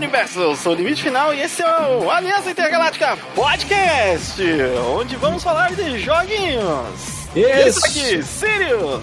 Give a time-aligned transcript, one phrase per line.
[0.00, 4.42] Universo, eu sou o Limite Final e esse é o Aliança Intergaláctica Podcast,
[4.96, 7.28] onde vamos falar de joguinhos.
[7.36, 9.02] Isso aqui, Sirius.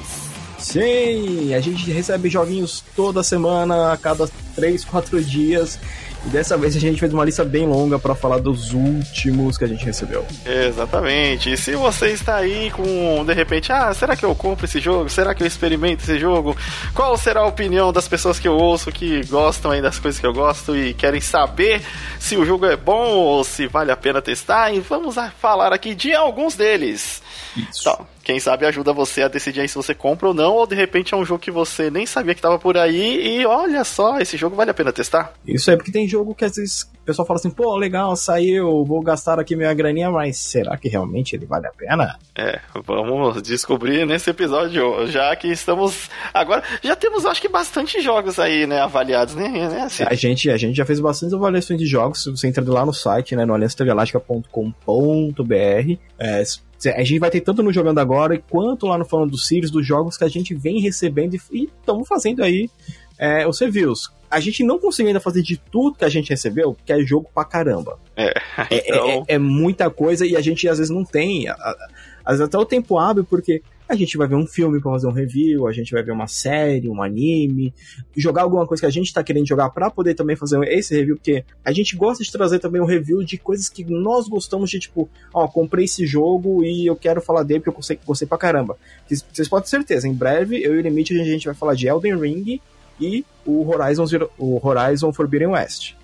[0.58, 5.80] Sim, a gente recebe joguinhos toda semana, a cada 3, 4 dias.
[6.28, 9.64] E dessa vez a gente fez uma lista bem longa para falar dos últimos que
[9.64, 10.26] a gente recebeu.
[10.46, 11.54] Exatamente.
[11.54, 15.10] E se você está aí com, de repente, ah, será que eu compro esse jogo?
[15.10, 16.54] Será que eu experimento esse jogo?
[16.94, 20.28] Qual será a opinião das pessoas que eu ouço que gostam aí das coisas que
[20.28, 21.82] eu gosto e querem saber
[22.20, 24.74] se o jogo é bom ou se vale a pena testar?
[24.74, 27.22] E vamos falar aqui de alguns deles.
[27.58, 27.82] Isso.
[27.82, 30.76] Então, quem sabe ajuda você a decidir aí se você compra ou não, ou de
[30.76, 34.20] repente é um jogo que você nem sabia que estava por aí e olha só,
[34.20, 35.32] esse jogo vale a pena testar.
[35.48, 38.84] Isso é porque tem jogo que às vezes o pessoal fala assim, pô, legal, saiu,
[38.84, 42.20] vou gastar aqui minha graninha, mas será que realmente ele vale a pena?
[42.36, 48.40] É, vamos descobrir nesse episódio, já que estamos agora, já temos acho que bastante jogos
[48.40, 49.48] aí, né, avaliados, né?
[49.48, 50.04] né assim.
[50.04, 52.94] a, gente, a gente já fez bastante avaliações de jogos, se você entra lá no
[52.94, 56.44] site, né, no aliançagaláctica.com.br, é,
[56.86, 59.86] a gente vai ter tanto no Jogando Agora quanto lá no Falando dos Sirius, dos
[59.86, 62.70] jogos que a gente vem recebendo e estamos fazendo aí
[63.18, 64.12] é, os reviews.
[64.30, 67.30] A gente não conseguiu ainda fazer de tudo que a gente recebeu, porque é jogo
[67.34, 67.98] pra caramba.
[68.16, 68.34] É,
[68.70, 69.26] é, então...
[69.28, 71.48] é, é muita coisa e a gente às vezes não tem.
[71.48, 75.08] Às vezes até o tempo hábil, porque a gente vai ver um filme para fazer
[75.08, 77.74] um review, a gente vai ver uma série, um anime,
[78.16, 81.16] jogar alguma coisa que a gente tá querendo jogar para poder também fazer esse review,
[81.16, 84.80] porque a gente gosta de trazer também um review de coisas que nós gostamos de,
[84.80, 88.38] tipo, ó, comprei esse jogo e eu quero falar dele porque eu gostei, gostei pra
[88.38, 88.78] caramba.
[89.08, 91.88] Vocês podem ter certeza, em breve eu e o Limite a gente vai falar de
[91.88, 92.62] Elden Ring
[93.00, 94.06] e o Horizon,
[94.38, 95.97] o Horizon Forbidden West.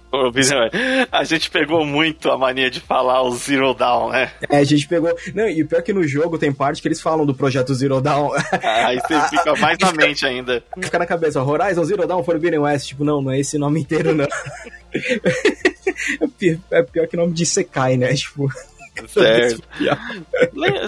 [1.11, 4.31] A gente pegou muito a mania de falar o Zero Down, né?
[4.47, 5.11] É, a gente pegou.
[5.33, 7.73] Não, e o pior é que no jogo tem parte que eles falam do projeto
[7.73, 8.31] Zero Down.
[8.35, 10.63] Ah, aí você fica mais na mente ainda.
[10.79, 12.89] Fica na cabeça, Horizon Zero Down Forbidden West.
[12.89, 14.27] Tipo, não, não é esse nome inteiro, não.
[16.71, 18.13] é pior que nome de Sekai, né?
[18.13, 18.47] Tipo.
[19.07, 19.63] Certo.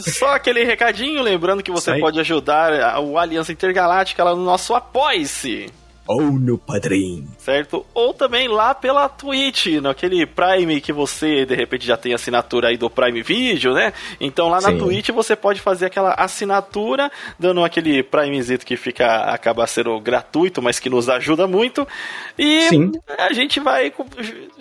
[0.02, 5.72] Só aquele recadinho, lembrando que você pode ajudar o Aliança Intergaláctica lá no nosso Apoie-se
[6.08, 7.28] ou no Padrim.
[7.38, 7.86] Certo?
[7.94, 12.78] Ou também lá pela Twitch, naquele Prime que você de repente já tem assinatura aí
[12.78, 13.92] do Prime Video, né?
[14.20, 14.78] Então lá na Sim.
[14.78, 20.80] Twitch você pode fazer aquela assinatura, dando aquele Primezito que fica acaba sendo gratuito, mas
[20.80, 21.88] que nos ajuda muito.
[22.38, 22.92] E Sim.
[23.18, 23.92] a gente vai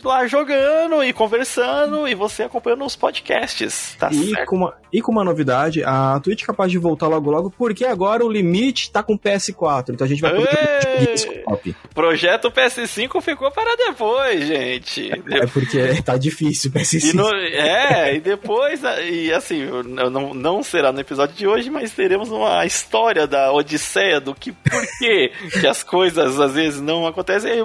[0.03, 4.49] lá jogando e conversando e você acompanhando os podcasts, tá e certo?
[4.49, 7.84] Com uma, e com uma novidade, a Twitch é capaz de voltar logo logo, porque
[7.84, 11.77] agora o limite tá com PS4, então a gente vai poder Top.
[11.95, 15.11] Projeto PS5 ficou para depois, gente.
[15.31, 17.11] É porque tá difícil o PS5.
[17.11, 18.81] E no, é, e depois,
[19.11, 24.21] e assim, não, não será no episódio de hoje, mas teremos uma história da Odisseia
[24.21, 25.33] do que por que
[25.67, 27.65] as coisas às vezes não acontecem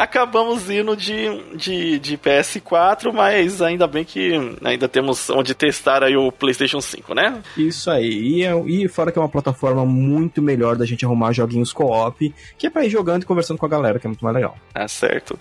[0.00, 4.32] acabamos indo de, de, de PS4, mas ainda bem que
[4.64, 7.42] ainda temos onde testar aí o PlayStation 5, né?
[7.56, 8.08] Isso aí.
[8.08, 12.34] E, é, e fora que é uma plataforma muito melhor da gente arrumar joguinhos co-op,
[12.56, 14.56] que é pra ir jogando e conversando com a galera, que é muito mais legal.
[14.72, 15.38] Tá certo.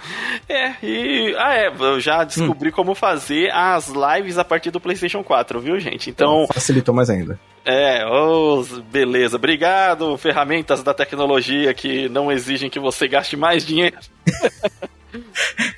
[0.47, 1.35] É, e.
[1.37, 2.73] Ah, é, eu já descobri hum.
[2.73, 6.09] como fazer as lives a partir do PlayStation 4, viu, gente?
[6.09, 6.45] Então.
[6.51, 7.39] Facilitou mais ainda.
[7.65, 9.35] É, oh, beleza.
[9.35, 13.97] Obrigado, ferramentas da tecnologia que não exigem que você gaste mais dinheiro.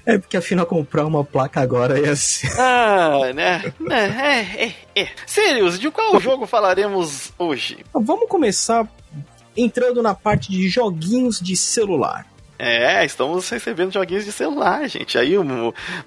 [0.06, 2.48] É porque afinal comprar uma placa agora é assim.
[2.60, 3.74] Ah, né?
[3.90, 5.08] É, é, é.
[5.26, 7.78] Sirius, de qual jogo falaremos hoje?
[7.94, 8.88] Vamos começar
[9.56, 12.26] entrando na parte de joguinhos de celular.
[12.58, 15.18] É, estamos recebendo joguinhos de celular, gente.
[15.18, 15.34] Aí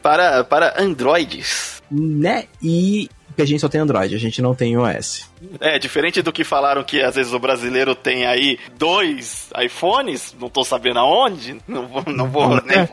[0.02, 1.82] para, para Androids.
[1.90, 2.44] Né?
[2.62, 5.30] E que a gente só tem Android, a gente não tem iOS.
[5.60, 10.48] É, diferente do que falaram que às vezes o brasileiro tem aí dois iPhones, não
[10.48, 12.88] tô sabendo aonde, não vou, não vou né?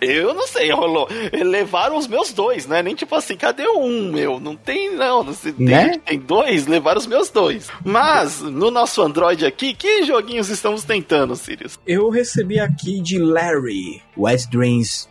[0.00, 1.08] Eu não sei, rolou.
[1.32, 2.82] Levaram os meus dois, né?
[2.82, 4.40] Nem tipo assim, cadê um meu?
[4.40, 5.22] Não tem, não.
[5.22, 5.98] não tem, né?
[6.04, 7.68] tem dois, levaram os meus dois.
[7.84, 11.78] Mas, no nosso Android aqui, que joguinhos estamos tentando, Sirius?
[11.86, 15.08] Eu recebi aqui de Larry, Wet Dreams,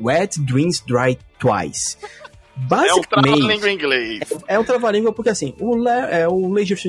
[0.00, 1.96] Wet Dreams Dry Twice.
[2.68, 4.20] Basicamente, é um trava-língua em inglês.
[4.46, 6.80] É, é um trava-língua porque, assim, o, é, o Leisure,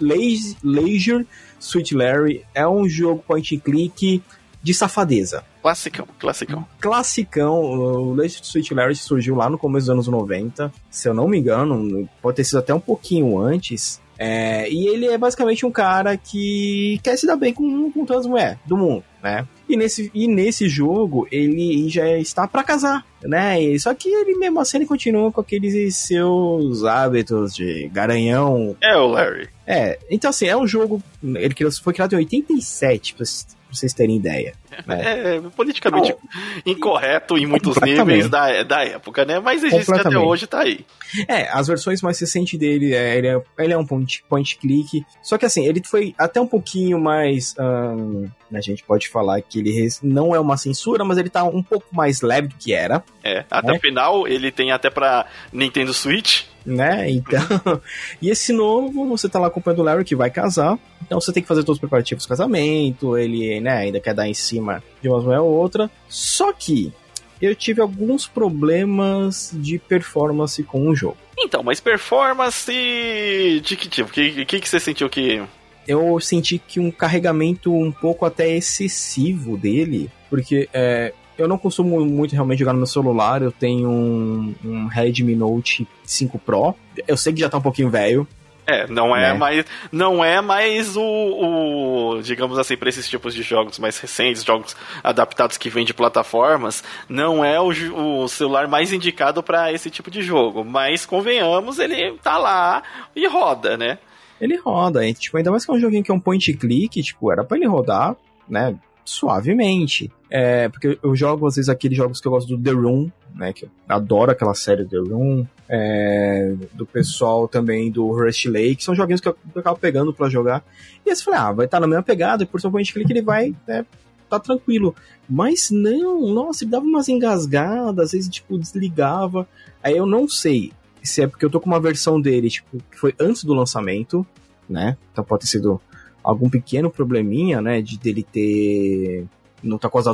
[0.00, 1.26] Leisure, Leisure
[1.60, 4.22] Sweet Larry é um jogo point and click
[4.62, 5.44] de safadeza.
[5.62, 6.66] Classicão, classicão.
[6.80, 7.60] Classicão.
[7.60, 10.72] O Leisure Sweet Larry surgiu lá no começo dos anos 90.
[10.90, 14.00] Se eu não me engano, pode ter sido até um pouquinho antes.
[14.18, 18.24] É, e ele é basicamente um cara que quer se dar bem com, com todas
[18.24, 19.46] as mulheres do mundo, né?
[19.68, 23.60] E nesse, e nesse jogo ele já está para casar, né?
[23.62, 28.76] E, só que ele mesmo assim ele continua com aqueles seus hábitos de garanhão.
[28.80, 29.48] É o Larry.
[29.66, 31.02] É, então assim, é um jogo.
[31.22, 33.24] Ele foi criado em 87, pra
[33.70, 34.54] vocês terem ideia.
[34.86, 34.98] Né?
[35.18, 39.40] É, politicamente Não, incorreto em muitos níveis da, da época, né?
[39.40, 40.84] Mas existe até hoje tá aí.
[41.26, 45.04] É, as versões mais recentes dele, é, ele, é, ele é um point, point click.
[45.22, 47.54] Só que assim, ele foi até um pouquinho mais.
[47.58, 51.62] Um, a gente pode falar que ele não é uma censura, mas ele tá um
[51.62, 53.02] pouco mais leve do que era.
[53.24, 53.78] É, até né?
[53.78, 57.10] o final ele tem até pra Nintendo Switch né?
[57.10, 57.40] Então,
[58.20, 61.42] e esse novo, você tá lá acompanhando o Larry que vai casar, então você tem
[61.42, 65.08] que fazer todos os preparativos do casamento, ele, né, ainda quer dar em cima de
[65.08, 65.90] uma mulher ou outra.
[66.08, 66.92] Só que
[67.40, 71.16] eu tive alguns problemas de performance com o jogo.
[71.38, 74.08] Então, mas performance de que tipo?
[74.08, 75.42] O que, que, que você sentiu que
[75.86, 82.04] eu senti que um carregamento um pouco até excessivo dele, porque é, eu não costumo
[82.04, 83.40] muito realmente jogar no meu celular.
[83.40, 86.74] Eu tenho um, um Redmi Note 5 Pro.
[87.06, 88.26] Eu sei que já tá um pouquinho velho.
[88.66, 89.32] É, não é, né?
[89.32, 94.44] mais não é mais o, o digamos assim para esses tipos de jogos mais recentes,
[94.44, 99.88] jogos adaptados que vêm de plataformas, não é o, o celular mais indicado para esse
[99.88, 102.82] tipo de jogo, mas convenhamos, ele tá lá
[103.16, 103.98] e roda, né?
[104.38, 107.32] Ele roda, tipo, ainda mais que é um joguinho que é um point click, tipo,
[107.32, 110.12] era para ele rodar, né, suavemente.
[110.30, 113.52] É, porque eu jogo, às vezes, aqueles jogos que eu gosto do The Room, né?
[113.52, 115.46] Que eu adoro aquela série The Room.
[115.68, 118.82] É, do pessoal também do Rust Lake.
[118.82, 120.64] São joguinhos que eu, eu acabo pegando para jogar.
[121.04, 122.92] E aí você fala, ah, vai estar tá na mesma pegada, e por seu point
[122.92, 123.84] click ele vai, né,
[124.28, 124.94] tá tranquilo.
[125.28, 129.48] Mas não, nossa, ele dava umas engasgadas, às vezes, tipo, desligava.
[129.82, 130.72] Aí eu não sei
[131.02, 134.26] se é porque eu tô com uma versão dele, tipo, que foi antes do lançamento,
[134.68, 134.96] né?
[135.12, 135.80] Então pode ter sido
[136.22, 139.26] algum pequeno probleminha, né, de dele ter
[139.62, 140.06] não tá com as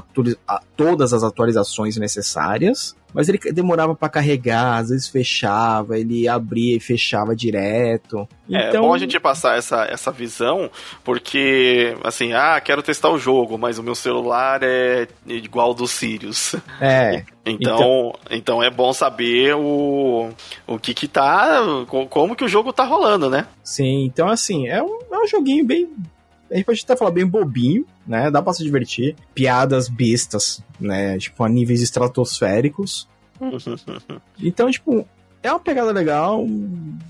[0.76, 6.80] todas as atualizações necessárias, mas ele demorava para carregar, às vezes fechava, ele abria e
[6.80, 8.28] fechava direto.
[8.50, 8.84] É, então...
[8.84, 10.68] É bom a gente passar essa, essa visão,
[11.04, 15.86] porque, assim, ah, quero testar o jogo, mas o meu celular é igual ao do
[15.86, 16.56] Sirius.
[16.80, 17.24] É.
[17.46, 20.30] Então, então, então é bom saber o,
[20.66, 21.60] o que que tá,
[22.08, 23.46] como que o jogo tá rolando, né?
[23.62, 25.86] Sim, então assim, é um, é um joguinho bem,
[26.50, 28.30] a gente pode até falar bem bobinho, né?
[28.30, 29.16] Dá pra se divertir.
[29.34, 31.18] Piadas bestas, né?
[31.18, 33.08] Tipo, a níveis estratosféricos.
[34.40, 35.06] então, tipo,
[35.42, 36.46] é uma pegada legal.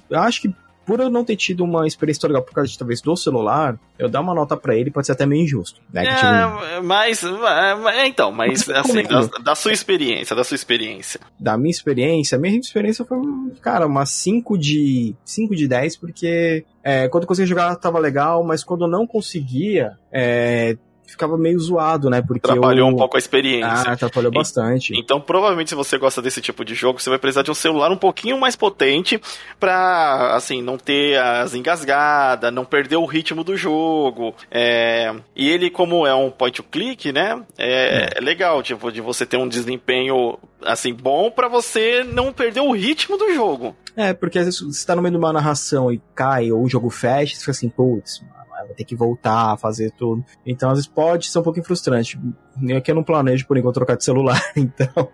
[0.09, 0.55] Eu acho que
[0.85, 4.09] por eu não ter tido uma experiência legal por causa de talvez do celular, eu
[4.09, 5.81] dar uma nota para ele pode ser até meio injusto.
[5.93, 6.07] Né?
[6.07, 6.81] É, tive...
[6.83, 11.21] mas, é, então, mas assim, da, da, sua experiência, da sua experiência.
[11.39, 13.19] Da minha experiência, minha experiência foi,
[13.61, 18.45] cara, uma 5 de 5 de 10, porque é, quando eu conseguia jogar tava legal,
[18.45, 22.23] mas quando eu não conseguia, é, ficava meio zoado, né?
[22.23, 22.95] Porque Trabalhou eu...
[22.95, 23.91] um pouco a experiência.
[23.91, 24.93] Ah, atrapalhou e, bastante.
[24.97, 27.91] Então, provavelmente, se você gosta desse tipo de jogo, você vai precisar de um celular
[27.91, 29.21] um pouquinho mais potente
[29.59, 34.35] pra, assim, não ter as engasgadas, não perder o ritmo do jogo.
[34.51, 35.15] É...
[35.35, 37.43] E ele, como é um point to click, né?
[37.56, 38.09] É, é.
[38.17, 42.73] é legal, tipo, de você ter um desempenho, assim, bom para você não perder o
[42.73, 43.77] ritmo do jogo.
[43.97, 46.69] É, porque às vezes você tá no meio de uma narração e cai, ou o
[46.69, 48.23] jogo fecha, você fica assim, putz,
[48.62, 50.25] vai ter que voltar fazer tudo.
[50.47, 52.19] Então, às vezes pode ser um pouquinho frustrante.
[52.62, 55.11] Eu aqui eu não planejo por enquanto trocar de celular, então.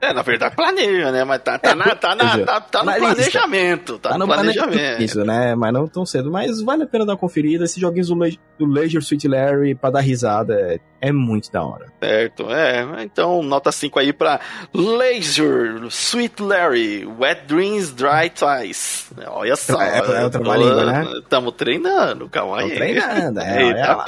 [0.00, 1.24] É, na verdade planeja, né?
[1.24, 3.98] Mas tá, tá, é, na, tá, na, tá, tá no planejamento.
[3.98, 5.02] Tá, tá no planejamento.
[5.02, 5.54] Isso, né?
[5.54, 6.30] Mas não tão cedo.
[6.30, 7.64] Mas vale a pena dar uma conferida.
[7.64, 11.62] Esses joguinhos do, Le do Leisure Suite Larry pra dar risada é, é muito da
[11.62, 11.86] hora.
[12.00, 12.86] Certo, é.
[13.02, 14.40] Então, nota 5 aí pra
[14.72, 19.10] Leisure Sweet Larry Wet Dreams Dry Ties.
[19.26, 19.80] Olha só.
[19.82, 21.06] É, é, é outra língua, né?
[21.28, 22.68] Tamo treinando, calma aí.
[22.68, 23.62] Tamo treinando, é.
[23.62, 24.04] Eita,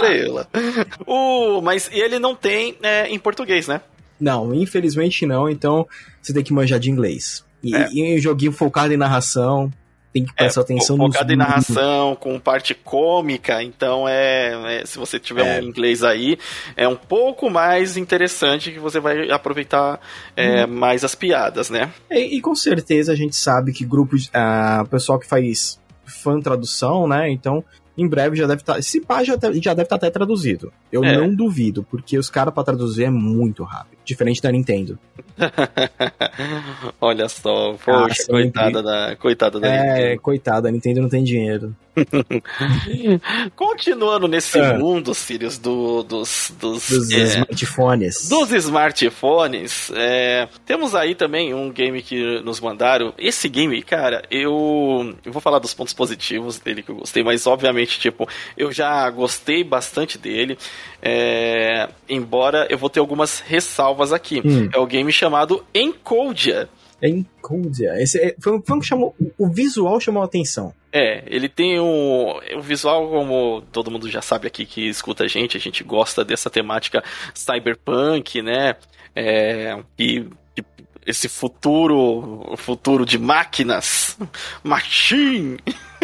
[1.07, 3.83] o, mas ele não tem é, em português, né?
[4.23, 5.87] Não, infelizmente não, então
[6.21, 7.45] você tem que manjar de inglês.
[7.63, 7.89] E, é.
[7.93, 9.71] e um joguinho focado em narração,
[10.13, 14.87] tem que prestar é, atenção no focado em narração, com parte cômica, então é, é
[14.87, 15.61] se você tiver é.
[15.61, 16.39] um inglês aí,
[16.77, 19.99] é um pouco mais interessante que você vai aproveitar
[20.37, 20.69] é, hum.
[20.69, 21.91] mais as piadas, né?
[22.11, 27.09] E, e, com certeza a gente sabe que grupos, uh, pessoal que faz fã tradução,
[27.09, 27.31] né?
[27.31, 27.65] Então
[27.97, 28.75] em breve já deve estar.
[28.75, 30.73] Tá, se pá, já, já deve estar tá até traduzido.
[30.91, 31.17] Eu é.
[31.17, 33.99] não duvido, porque os caras para traduzir é muito rápido.
[34.05, 34.99] Diferente da Nintendo.
[37.01, 40.07] Olha só, poxa, ah, coitada, da, coitada da é, Nintendo.
[40.07, 41.75] É, coitada, a Nintendo não tem dinheiro.
[43.55, 44.77] Continuando nesse é.
[44.77, 48.29] mundo, Sirius, do, dos, dos, dos é, smartphones.
[48.29, 49.93] Dos smartphones.
[49.95, 53.13] É, temos aí também um game que nos mandaram.
[53.19, 57.47] Esse game, cara, eu, eu vou falar dos pontos positivos dele que eu gostei, mas
[57.47, 60.57] obviamente, tipo, eu já gostei bastante dele.
[61.03, 64.43] É, embora eu vou ter algumas ressalvas aqui.
[64.45, 64.69] Hum.
[64.73, 66.69] É o game chamado Encodia
[67.03, 68.01] Encodia.
[68.01, 69.15] Esse é, foi, foi um que chamou.
[69.37, 70.73] O visual chamou a atenção.
[70.93, 75.29] É, ele tem um, um visual, como todo mundo já sabe aqui que escuta a
[75.29, 77.03] gente, a gente gosta dessa temática
[77.35, 78.77] cyberpunk, né?
[79.17, 80.65] É, e, e
[81.05, 84.17] esse futuro, futuro de máquinas,
[84.63, 85.59] machine,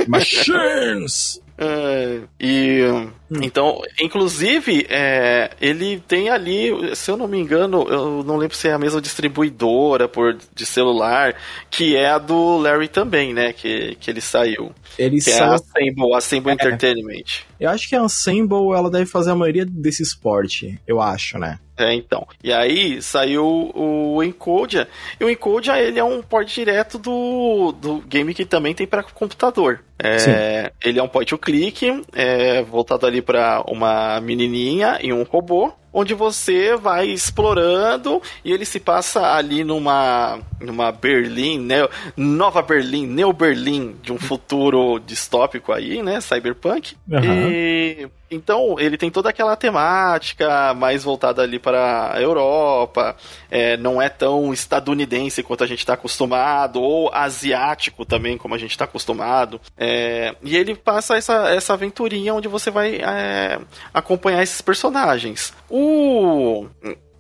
[0.07, 1.41] machines.
[1.61, 2.85] É, e
[3.31, 3.41] hum.
[3.43, 8.69] então, inclusive, é, ele tem ali, se eu não me engano, eu não lembro se
[8.69, 11.35] é a mesma distribuidora por, de celular,
[11.71, 13.53] que é a do Larry também, né?
[13.53, 14.73] Que, que ele saiu.
[14.99, 15.45] Ele que saiu...
[15.45, 16.55] é a Assemble, Assemble é.
[16.55, 17.45] Entertainment.
[17.61, 21.59] Eu acho que a Assemble ela deve fazer a maioria desse esporte, eu acho, né?
[21.79, 22.27] É, então.
[22.43, 24.89] E aí saiu o Encodia.
[25.21, 29.05] E o Encodia, ele é um port direto do, do game que também tem para
[29.05, 29.81] computador.
[30.01, 35.23] É, ele é um point to click, é, voltado ali para uma menininha e um
[35.23, 42.63] robô onde você vai explorando e ele se passa ali numa numa Berlim, né, Nova
[42.63, 46.97] Berlim, Neo Berlim de um futuro distópico aí, né, cyberpunk.
[47.09, 47.51] Uhum.
[47.51, 53.17] E então ele tem toda aquela temática mais voltada ali para a Europa,
[53.51, 58.59] é, não é tão estadunidense quanto a gente está acostumado ou asiático também como a
[58.59, 59.61] gente está acostumado.
[59.77, 63.59] É, e ele passa essa, essa aventurinha onde você vai é,
[63.93, 65.53] acompanhar esses personagens.
[65.71, 66.67] O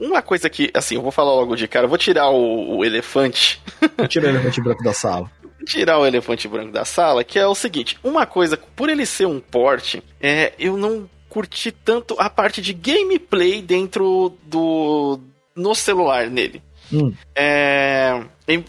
[0.00, 2.84] uma coisa que, assim, eu vou falar logo de cara, eu vou tirar o, o
[2.84, 3.60] elefante.
[3.96, 5.28] Vou tirar o elefante branco da sala.
[5.68, 9.26] Tirar o elefante branco da sala, que é o seguinte: uma coisa, por ele ser
[9.26, 15.20] um porte, é, eu não curti tanto a parte de gameplay dentro do.
[15.54, 16.62] no celular nele.
[16.92, 17.12] Hum.
[17.34, 18.20] É,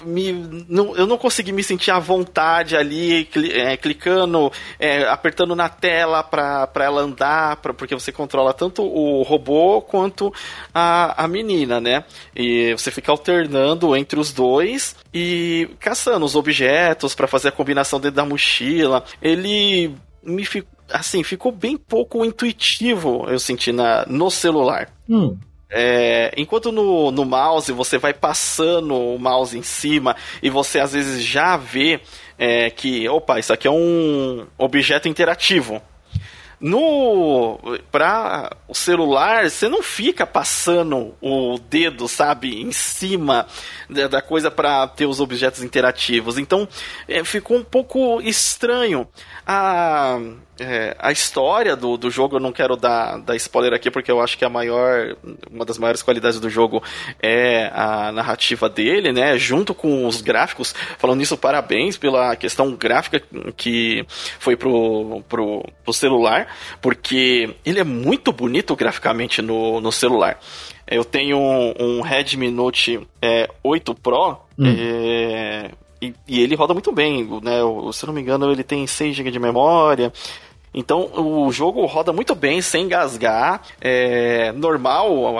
[0.06, 0.34] me,
[0.68, 5.70] não, eu não consegui me sentir à vontade ali, cli, é, clicando, é, apertando na
[5.70, 10.34] tela para ela andar, pra, porque você controla tanto o robô quanto
[10.74, 12.04] a, a menina, né?
[12.36, 18.00] E você fica alternando entre os dois e caçando os objetos para fazer a combinação
[18.00, 19.04] dentro da mochila.
[19.22, 20.46] Ele me
[20.92, 24.90] assim, ficou bem pouco intuitivo, eu senti na, no celular.
[25.08, 25.38] Hum.
[25.72, 30.94] É, enquanto no, no mouse você vai passando o mouse em cima e você às
[30.94, 32.02] vezes já vê
[32.40, 35.82] é, que, opa, isso aqui é um objeto interativo.
[36.60, 37.58] No
[37.90, 43.48] para o celular, você não fica passando o dedo, sabe, em cima
[43.90, 46.38] da coisa para ter os objetos interativos.
[46.38, 46.68] Então,
[47.08, 49.08] é, ficou um pouco estranho.
[49.52, 50.20] A
[50.60, 54.22] é, a história do, do jogo eu não quero dar, dar spoiler aqui porque eu
[54.22, 55.16] acho que a maior
[55.50, 56.84] uma das maiores qualidades do jogo
[57.22, 59.38] é a narrativa dele, né?
[59.38, 60.76] Junto com os gráficos.
[60.98, 63.22] Falando nisso, parabéns pela questão gráfica
[63.56, 66.48] que foi pro, pro, pro celular,
[66.82, 70.40] porque ele é muito bonito graficamente no, no celular.
[70.86, 74.42] Eu tenho um, um Redmi Note é, 8 Pro.
[74.58, 74.66] Hum.
[74.78, 77.60] É, e, e, ele roda muito bem, né?
[77.94, 80.12] Se não me engano, ele tem 6 GB de memória.
[80.74, 83.62] Então o jogo roda muito bem sem engasgar.
[83.82, 85.36] É normal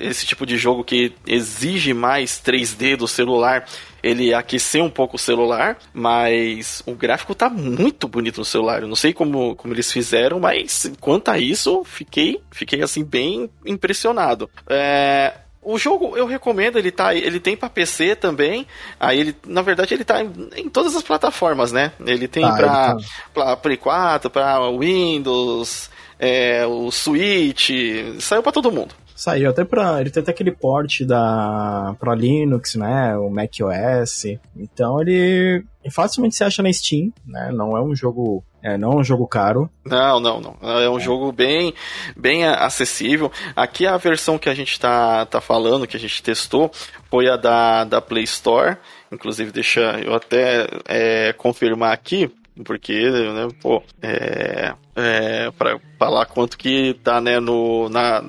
[0.00, 3.66] esse tipo de jogo que exige mais 3D do celular.
[4.02, 8.80] Ele aquecer um pouco o celular, mas o gráfico tá muito bonito no celular.
[8.80, 13.50] Eu não sei como, como eles fizeram, mas quanto a isso, fiquei, fiquei assim bem
[13.66, 14.48] impressionado.
[14.66, 18.66] É, o jogo eu recomendo, ele tá, ele tem para PC também.
[18.98, 21.92] Aí ele, na verdade, ele tá em, em todas as plataformas, né?
[22.04, 22.96] Ele tem ah, para
[23.34, 23.56] tá...
[23.56, 27.70] Play 4, para Windows, é, o Switch,
[28.18, 28.94] saiu para todo mundo.
[29.20, 30.00] Saiu até pra.
[30.00, 31.94] Ele tem até aquele port da.
[32.00, 33.14] pra Linux, né?
[33.18, 34.24] O Mac OS.
[34.56, 35.62] Então ele.
[35.90, 37.50] Facilmente se acha na Steam, né?
[37.52, 38.42] Não é um jogo.
[38.62, 39.70] É, não é um jogo caro.
[39.84, 40.80] Não, não, não.
[40.80, 41.00] É um é.
[41.00, 41.74] jogo bem,
[42.16, 43.32] bem acessível.
[43.56, 46.70] Aqui a versão que a gente tá, tá falando, que a gente testou,
[47.10, 48.76] foi a da, da Play Store.
[49.10, 52.30] Inclusive, deixa eu até é, confirmar aqui
[52.64, 58.22] porque, né, pô, é, é, para falar quanto que tá, né, no, na,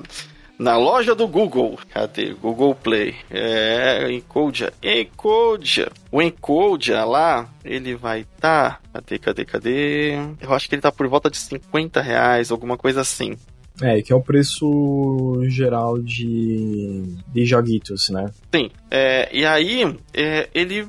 [0.58, 1.78] na loja do Google.
[1.90, 2.32] Cadê?
[2.34, 3.14] Google Play.
[3.30, 4.72] É, Encodia.
[4.82, 5.90] Encodia.
[6.10, 8.80] O Encodia lá, ele vai estar.
[8.80, 10.12] Tá, cadê, cadê, cadê?
[10.40, 13.36] Eu acho que ele tá por volta de 50 reais, alguma coisa assim.
[13.80, 18.30] É, que é o preço geral de, de joguitos, né?
[18.54, 18.70] Sim.
[18.90, 20.86] É, e aí, é, ele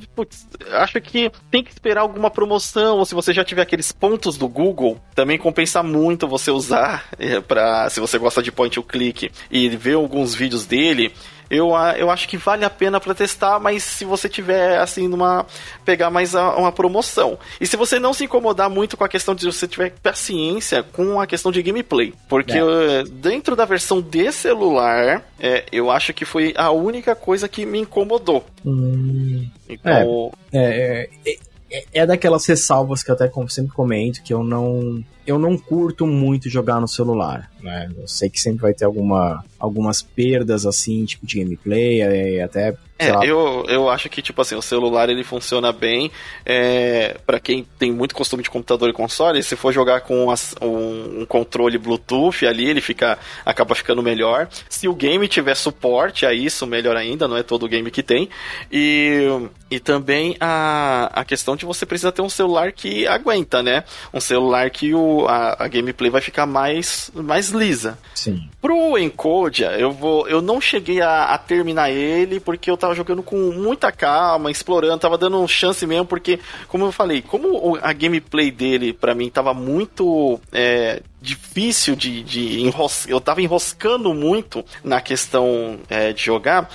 [0.72, 4.48] acha que tem que esperar alguma promoção, ou se você já tiver aqueles pontos do
[4.48, 9.32] Google, também compensa muito você usar é, para se você gosta de point and click
[9.50, 11.14] e ver alguns vídeos dele
[11.54, 15.46] eu, eu acho que vale a pena para testar, mas se você tiver assim numa
[15.86, 17.38] pegar mais a, uma promoção.
[17.60, 21.20] E se você não se incomodar muito com a questão de você tiver paciência com
[21.20, 23.04] a questão de gameplay, porque é.
[23.04, 27.80] dentro da versão de celular, é, eu acho que foi a única coisa que me
[27.80, 28.46] incomodou.
[28.66, 29.48] Hum.
[29.70, 31.38] Então, é, é, é
[31.74, 36.06] é, é daquelas ressalvas que eu até sempre comento que eu não eu não curto
[36.06, 37.90] muito jogar no celular, né?
[37.98, 42.76] Eu sei que sempre vai ter alguma, algumas perdas assim, tipo de gameplay, é, até
[43.00, 46.12] é, eu, eu acho que, tipo assim, o celular ele funciona bem.
[46.46, 50.56] É, para quem tem muito costume de computador e console, se for jogar com as,
[50.62, 54.48] um, um, controle Bluetooth ali, ele fica acaba ficando melhor.
[54.70, 58.30] Se o game tiver suporte a isso, melhor ainda, não é todo game que tem.
[58.72, 59.28] E,
[59.72, 63.84] e também a, a questão de você precisa ter um celular que aguenta, né?
[64.14, 67.98] Um celular que o, a, a gameplay vai ficar mais, mais lisa.
[68.14, 68.50] Sim.
[68.62, 70.28] Pro Encodia, eu vou.
[70.28, 75.00] Eu não cheguei a, a terminar ele porque eu tava jogando com muita calma, explorando,
[75.00, 79.54] tava dando chance mesmo, porque, como eu falei, como a gameplay dele, para mim, tava
[79.54, 86.70] muito é, difícil de, de enroscar, eu tava enroscando muito na questão é, de jogar,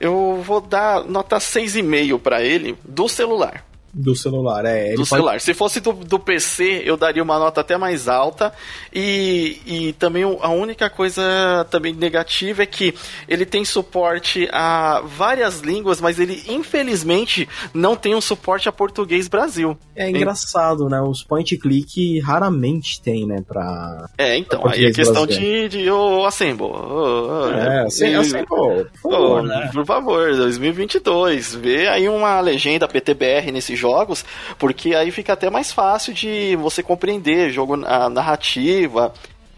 [0.00, 3.64] eu vou dar nota 6,5 para ele do celular.
[3.94, 4.92] Do celular, é.
[4.92, 5.08] do pode...
[5.08, 5.40] celular.
[5.40, 8.50] Se fosse do, do PC, eu daria uma nota até mais alta.
[8.90, 11.22] E, e também a única coisa
[11.70, 12.94] também negativa é que
[13.28, 19.28] ele tem suporte a várias línguas, mas ele infelizmente não tem um suporte a português
[19.28, 19.76] Brasil.
[19.94, 21.00] É engraçado, né?
[21.02, 23.42] Os point click raramente tem, né?
[23.46, 24.08] Pra.
[24.16, 26.66] É, então, aí é questão de, de oh, Assemble.
[26.66, 29.70] Oh, é, assim, Assemble, por favor, né?
[29.72, 31.56] Por favor, 2022.
[31.56, 34.24] Vê aí uma legenda PTBR nesse jogos,
[34.58, 39.12] porque aí fica até mais fácil de você compreender jogo a narrativa.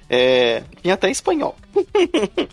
[0.08, 1.56] É, em até espanhol.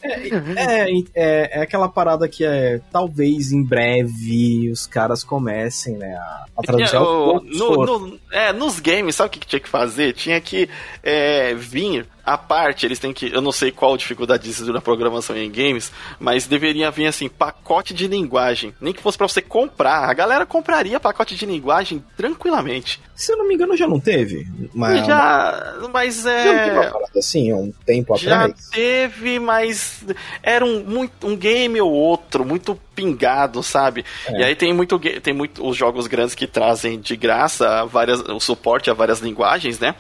[0.02, 6.16] é, é, é, é, aquela parada que é talvez em breve os caras comecem, né,
[6.16, 6.96] a, a traduzir.
[6.96, 10.14] É, no, no, é, nos games, sabe o que tinha que fazer?
[10.14, 10.70] Tinha que
[11.04, 13.32] é, vir a parte, eles têm que.
[13.34, 17.94] Eu não sei qual dificuldade disso na programação em games, mas deveria vir assim, pacote
[17.94, 18.74] de linguagem.
[18.80, 20.10] Nem que fosse para você comprar.
[20.10, 23.02] A galera compraria pacote de linguagem tranquilamente.
[23.16, 24.48] Se eu não me engano, já não teve.
[24.74, 25.76] Mas, já.
[25.92, 27.00] Mas é.
[27.18, 28.66] Assim, um tempo já atrás?
[28.66, 30.04] Já teve, mas
[30.44, 34.06] era um, muito, um game ou outro, muito pingado, sabe?
[34.28, 34.40] É.
[34.40, 38.40] E aí tem muito, tem muito os jogos grandes que trazem de graça várias, o
[38.40, 39.96] suporte a várias linguagens, né?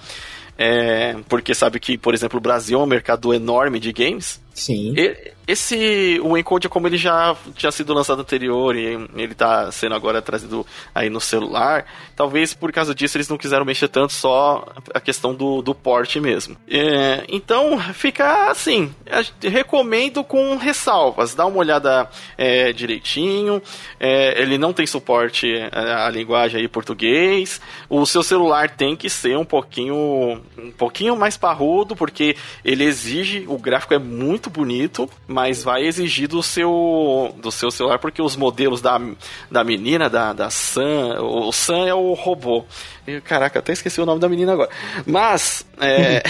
[0.63, 4.39] É, porque sabe que, por exemplo, o Brasil é um mercado enorme de games.
[4.53, 4.93] Sim.
[4.97, 8.85] E, esse, o Encode, como ele já tinha sido lançado anterior e
[9.15, 11.85] ele está sendo agora trazido aí no celular,
[12.15, 16.21] talvez por causa disso eles não quiseram mexer tanto só a questão do, do porte
[16.21, 16.55] mesmo.
[16.69, 18.93] É, então, fica assim,
[19.41, 23.61] recomendo com ressalvas, dá uma olhada é, direitinho,
[23.99, 27.59] é, ele não tem suporte à linguagem aí português,
[27.89, 33.43] o seu celular tem que ser um pouquinho, um pouquinho mais parrudo, porque ele exige,
[33.49, 38.35] o gráfico é muito bonito, mas vai exigir do seu, do seu celular, porque os
[38.35, 38.99] modelos da,
[39.49, 42.65] da menina, da, da Sam, o Sam é o robô.
[43.23, 44.69] Caraca, até esqueci o nome da menina agora.
[45.05, 46.21] Mas, é,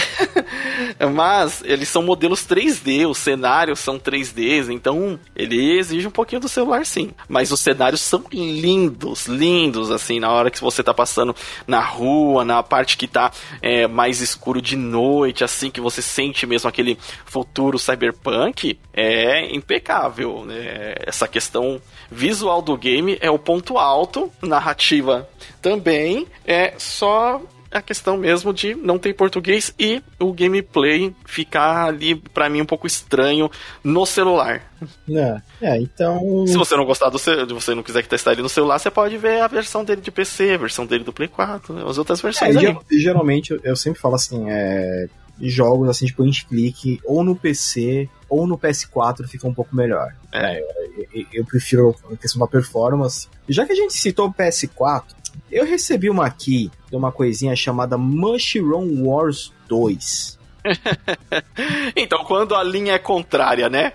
[1.12, 6.48] mas eles são modelos 3D, os cenários são 3Ds, então ele exige um pouquinho do
[6.48, 7.10] celular sim.
[7.28, 12.44] Mas os cenários são lindos, lindos, assim, na hora que você tá passando na rua,
[12.44, 13.30] na parte que tá
[13.60, 20.44] é, mais escuro de noite, assim, que você sente mesmo aquele futuro cyberpunk, é impecável.
[20.46, 20.94] Né?
[21.06, 21.80] Essa questão
[22.10, 25.28] visual do game é o ponto alto, narrativa
[25.60, 27.40] também, é só
[27.72, 32.66] a questão mesmo de não ter português e o gameplay ficar ali para mim um
[32.66, 33.50] pouco estranho
[33.82, 34.62] no celular.
[35.08, 36.46] É, é, então.
[36.46, 38.90] Se você não gostar do seu, se você não quiser testar ele no celular, você
[38.90, 41.96] pode ver a versão dele de PC, a versão dele do Play 4, né, as
[41.96, 42.56] outras versões.
[42.56, 45.08] É, geralmente eu sempre falo assim, é,
[45.40, 50.14] jogos assim de point click ou no PC ou no PS4 fica um pouco melhor.
[50.32, 50.58] É.
[50.58, 50.64] é
[51.12, 53.28] eu, eu, prefiro a questão da performance.
[53.48, 55.04] Já que a gente citou o PS4,
[55.52, 60.38] eu recebi uma aqui de uma coisinha chamada Mushroom Wars 2.
[61.94, 63.92] então, quando a linha é contrária, né?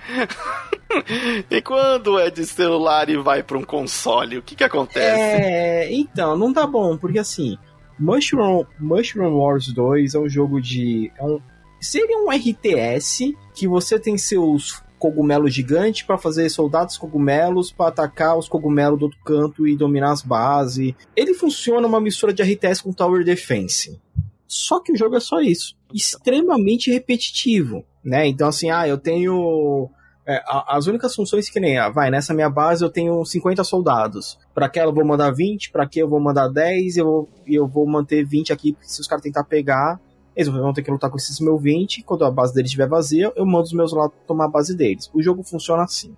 [1.49, 5.19] e quando é de celular e vai para um console, o que que acontece?
[5.19, 7.57] É, então, não tá bom, porque assim,
[7.99, 11.11] Mushroom, Mushroom Wars 2 é um jogo de.
[11.17, 11.41] É um,
[11.81, 18.37] seria um RTS que você tem seus cogumelos gigantes para fazer soldados cogumelos para atacar
[18.37, 20.93] os cogumelos do outro canto e dominar as bases.
[21.15, 23.99] Ele funciona uma mistura de RTS com Tower Defense.
[24.47, 25.75] Só que o jogo é só isso.
[25.93, 28.27] Extremamente repetitivo, né?
[28.27, 29.89] Então assim, ah, eu tenho
[30.29, 34.37] É, as únicas funções que nem, ah, vai, nessa minha base eu tenho 50 soldados.
[34.53, 37.65] Para aquela eu vou mandar 20, para que eu vou mandar 10 e eu, eu
[37.65, 39.97] vou manter 20 aqui, se os caras tentar pegar,
[40.37, 42.03] eles vão ter que lutar com esses meus 20.
[42.03, 45.09] Quando a base deles estiver vazia, eu mando os meus lá tomar a base deles.
[45.11, 46.15] O jogo funciona assim.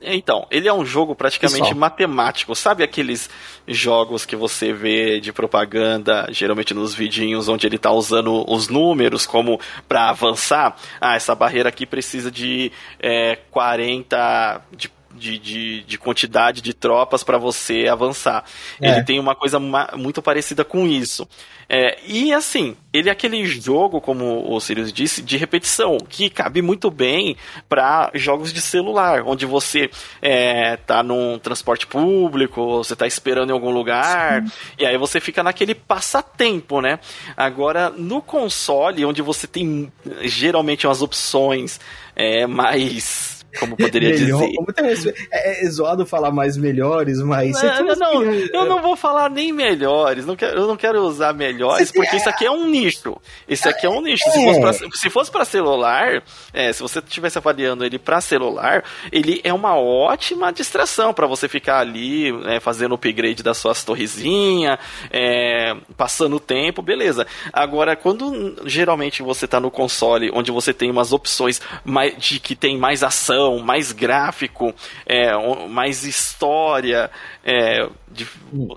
[0.00, 1.78] Então, ele é um jogo praticamente Pessoal.
[1.78, 2.54] matemático.
[2.54, 3.28] Sabe aqueles
[3.68, 9.26] jogos que você vê de propaganda, geralmente nos vidinhos, onde ele está usando os números
[9.26, 10.76] como para avançar?
[11.00, 17.24] Ah, essa barreira aqui precisa de é, 40 de de, de, de, quantidade de tropas
[17.24, 18.44] para você avançar.
[18.80, 18.90] É.
[18.90, 21.28] Ele tem uma coisa muito parecida com isso.
[21.68, 26.62] É, e assim, ele é aquele jogo, como o Sirius disse, de repetição, que cabe
[26.62, 27.36] muito bem
[27.68, 29.90] para jogos de celular, onde você
[30.22, 34.52] é, tá num transporte público, você tá esperando em algum lugar, Sim.
[34.78, 37.00] e aí você fica naquele passatempo, né?
[37.36, 41.80] Agora, no console, onde você tem geralmente umas opções
[42.14, 44.54] é, mais como poderia Melhor, dizer.
[44.56, 44.86] Como tem,
[45.32, 47.60] é, é, zoado falar mais melhores, mas.
[47.62, 50.26] Não, não, não, eu não vou falar nem melhores.
[50.26, 52.18] Não quero, eu não quero usar melhores, porque é...
[52.18, 53.16] isso aqui é um nicho.
[53.48, 54.24] Isso aqui é um nicho.
[54.30, 58.84] Se fosse pra, se fosse pra celular, é, se você estivesse avaliando ele pra celular,
[59.10, 63.84] ele é uma ótima distração para você ficar ali é, fazendo o upgrade das suas
[63.84, 64.78] torrezinhas,
[65.10, 67.26] é, passando o tempo, beleza.
[67.52, 72.54] Agora, quando geralmente você tá no console, onde você tem umas opções mais, de que
[72.54, 75.32] tem mais ação ação, mais gráfico, é,
[75.68, 77.10] mais história.
[77.44, 78.26] É, de,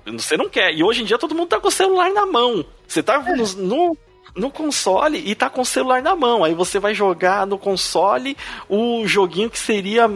[0.06, 0.74] você não quer.
[0.74, 2.64] E hoje em dia todo mundo tá com o celular na mão.
[2.88, 3.98] Você tá no, no
[4.36, 6.44] no console e tá com o celular na mão.
[6.44, 8.38] Aí você vai jogar no console
[8.70, 10.10] o joguinho que seria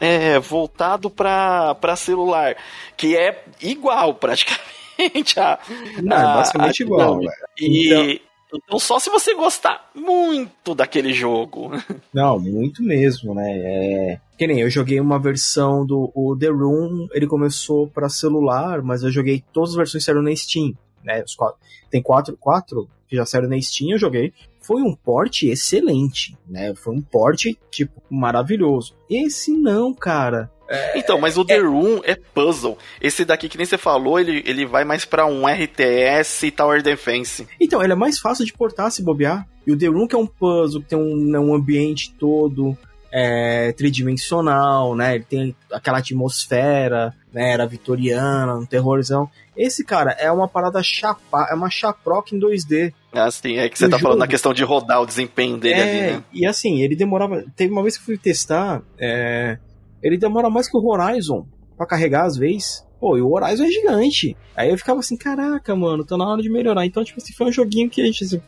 [0.00, 2.56] é, voltado para celular,
[2.96, 5.58] que é igual praticamente a.
[6.02, 7.20] Não, é basicamente a, igual.
[7.58, 8.27] E, então...
[8.54, 11.70] Então só se você gostar muito daquele jogo.
[12.12, 13.58] Não, muito mesmo, né?
[13.58, 14.20] É...
[14.36, 19.10] Que nem eu joguei uma versão do The Room, ele começou para celular, mas eu
[19.10, 20.72] joguei todas as versões que saíram na Steam,
[21.04, 21.22] né?
[21.22, 21.58] Os quatro,
[21.90, 24.32] tem quatro, quatro que já saíram na Steam, eu joguei.
[24.60, 26.74] Foi um porte excelente, né?
[26.74, 28.94] Foi um porte, tipo, maravilhoso.
[29.08, 30.50] Esse não, cara.
[30.68, 32.76] É, então, mas o The é, Room é puzzle.
[33.00, 36.82] Esse daqui que nem você falou, ele, ele vai mais para um RTS e Tower
[36.82, 37.48] Defense.
[37.60, 39.46] Então, ele é mais fácil de portar se bobear.
[39.66, 42.76] E o The Room que é um puzzle, que tem um, né, um ambiente todo
[43.12, 45.14] é, tridimensional, né?
[45.14, 47.52] Ele tem aquela atmosfera, né?
[47.52, 49.28] Era vitoriana, um terrorzão.
[49.56, 52.92] Esse, cara, é uma parada chapa, é uma chaproca em 2D.
[53.12, 54.02] Ah, sim, é que você tá jogo.
[54.02, 56.24] falando na questão de rodar o desempenho dele é, ali, né?
[56.32, 57.44] E assim, ele demorava.
[57.56, 59.58] Teve uma vez que eu fui testar, é,
[60.02, 62.86] ele demora mais que o Horizon para carregar às vezes.
[63.00, 64.36] Pô, e o Horizon é gigante.
[64.56, 66.84] Aí eu ficava assim, caraca, mano, tá na hora de melhorar.
[66.84, 68.42] Então, tipo, esse foi um joguinho que a gente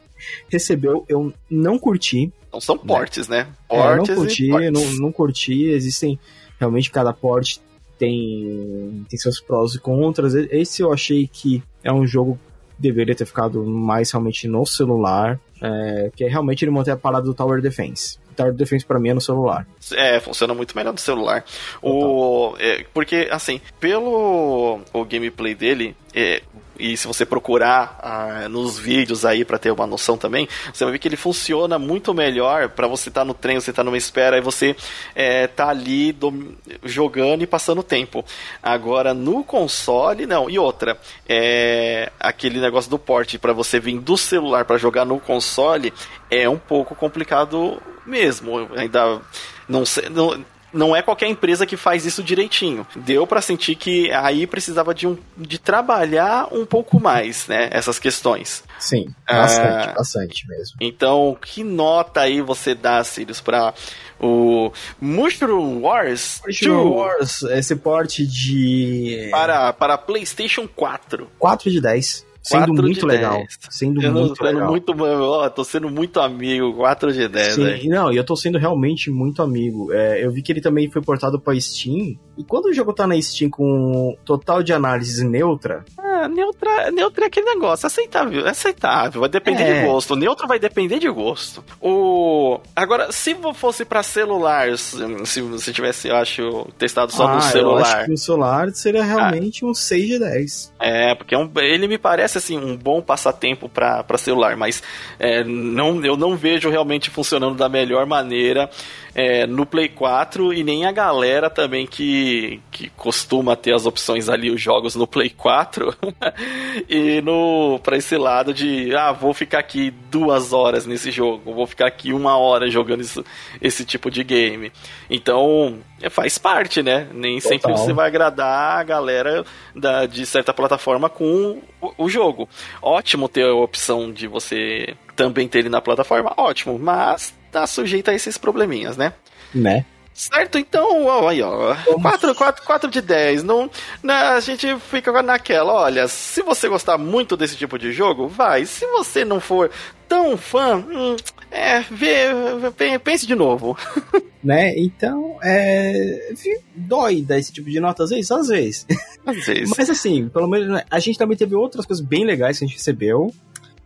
[0.48, 2.32] recebeu, eu não curti.
[2.48, 3.46] Então são portes, né?
[3.68, 5.64] Portes é, não curti, não, não curti.
[5.66, 6.18] Existem,
[6.58, 7.60] realmente, cada porte
[7.96, 10.34] tem, tem seus prós e contras.
[10.34, 12.38] Esse eu achei que é um jogo
[12.74, 15.38] que deveria ter ficado mais realmente no celular.
[15.62, 18.18] É, que é realmente ele manter a parada do Tower Defense.
[18.40, 19.66] Tower Defense para mim é no celular.
[19.92, 21.44] É, funciona muito melhor no celular.
[21.82, 26.42] O, é, porque, assim, pelo o gameplay dele, é,
[26.80, 30.92] e se você procurar ah, nos vídeos aí para ter uma noção também, você vai
[30.92, 33.98] ver que ele funciona muito melhor para você estar tá no trem, você tá numa
[33.98, 34.74] espera e você
[35.14, 38.24] é, tá ali do, jogando e passando tempo.
[38.62, 40.48] Agora no console não.
[40.48, 45.20] E outra, é, aquele negócio do porte para você vir do celular para jogar no
[45.20, 45.92] console
[46.30, 48.68] é um pouco complicado mesmo.
[48.74, 49.20] Ainda
[49.68, 50.42] não sei, não,
[50.72, 52.86] não é qualquer empresa que faz isso direitinho.
[52.96, 57.68] Deu para sentir que aí precisava de, um, de trabalhar um pouco mais, né?
[57.72, 58.64] Essas questões.
[58.78, 60.76] Sim, bastante, ah, bastante mesmo.
[60.80, 63.74] Então, que nota aí você dá, Sirius, para
[64.18, 69.28] o Mushroom Wars Mushroom Wars, esse porte de...
[69.30, 71.30] Para, para PlayStation 4.
[71.38, 72.29] 4 de 10.
[72.42, 73.44] Sendo muito legal.
[73.68, 74.70] Sendo eu muito legal.
[74.70, 77.54] Muito, ó, tô sendo muito amigo, 4 de 10.
[77.54, 79.92] Sim, não, e eu tô sendo realmente muito amigo.
[79.92, 82.18] É, eu vi que ele também foi portado pra Steam.
[82.38, 85.84] E quando o jogo tá na Steam com total de análise neutra.
[86.24, 89.80] Ah, neutra, neutra é aquele negócio, aceitável, aceitável, vai depender é.
[89.80, 90.16] de gosto.
[90.16, 91.64] Neutro vai depender de gosto.
[91.80, 92.60] O...
[92.74, 97.80] Agora, se fosse pra celular, se você tivesse, eu acho, testado só ah, no celular.
[97.80, 99.68] Eu acho que no celular seria realmente ah.
[99.68, 100.72] um 6 de 10.
[100.78, 104.82] É, porque é um, ele me parece parece assim um bom passatempo para celular, mas
[105.18, 108.68] é, não, eu não vejo realmente funcionando da melhor maneira
[109.14, 114.28] é, no Play 4 e nem a galera também que, que costuma ter as opções
[114.28, 115.94] ali, os jogos no Play 4,
[116.88, 121.66] e no para esse lado de ah, vou ficar aqui duas horas nesse jogo, vou
[121.66, 123.24] ficar aqui uma hora jogando isso,
[123.60, 124.72] esse tipo de game.
[125.08, 127.08] Então, é, faz parte, né?
[127.12, 127.50] Nem Total.
[127.50, 129.44] sempre você vai agradar a galera
[129.74, 132.48] da, de certa plataforma com o, o jogo.
[132.80, 138.10] Ótimo ter a opção de você também ter ele na plataforma, ótimo, mas tá sujeito
[138.10, 139.12] a esses probleminhas, né?
[139.54, 139.84] Né?
[140.12, 141.74] Certo, então, ó, aí, ó.
[142.02, 143.42] 4, 4, 4 de 10.
[143.42, 143.70] Não,
[144.02, 148.66] não, a gente fica naquela, olha, se você gostar muito desse tipo de jogo, vai.
[148.66, 149.70] Se você não for
[150.06, 151.16] tão fã, hum,
[151.50, 153.76] é, vê, pense de novo.
[154.42, 154.72] Né?
[154.78, 156.32] Então, é.
[156.74, 158.86] Dói dar esse tipo de nota às vezes, às vezes.
[159.26, 159.70] Às vezes.
[159.76, 162.66] Mas assim, pelo menos né, a gente também teve outras coisas bem legais que a
[162.66, 163.30] gente recebeu.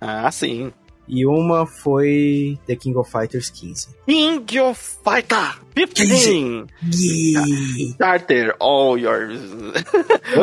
[0.00, 0.72] Ah, sim.
[1.06, 3.88] E uma foi The King of Fighters 15.
[4.06, 6.66] King of Fighter 15!
[6.92, 7.46] Yeah.
[7.92, 9.40] Starter all yours.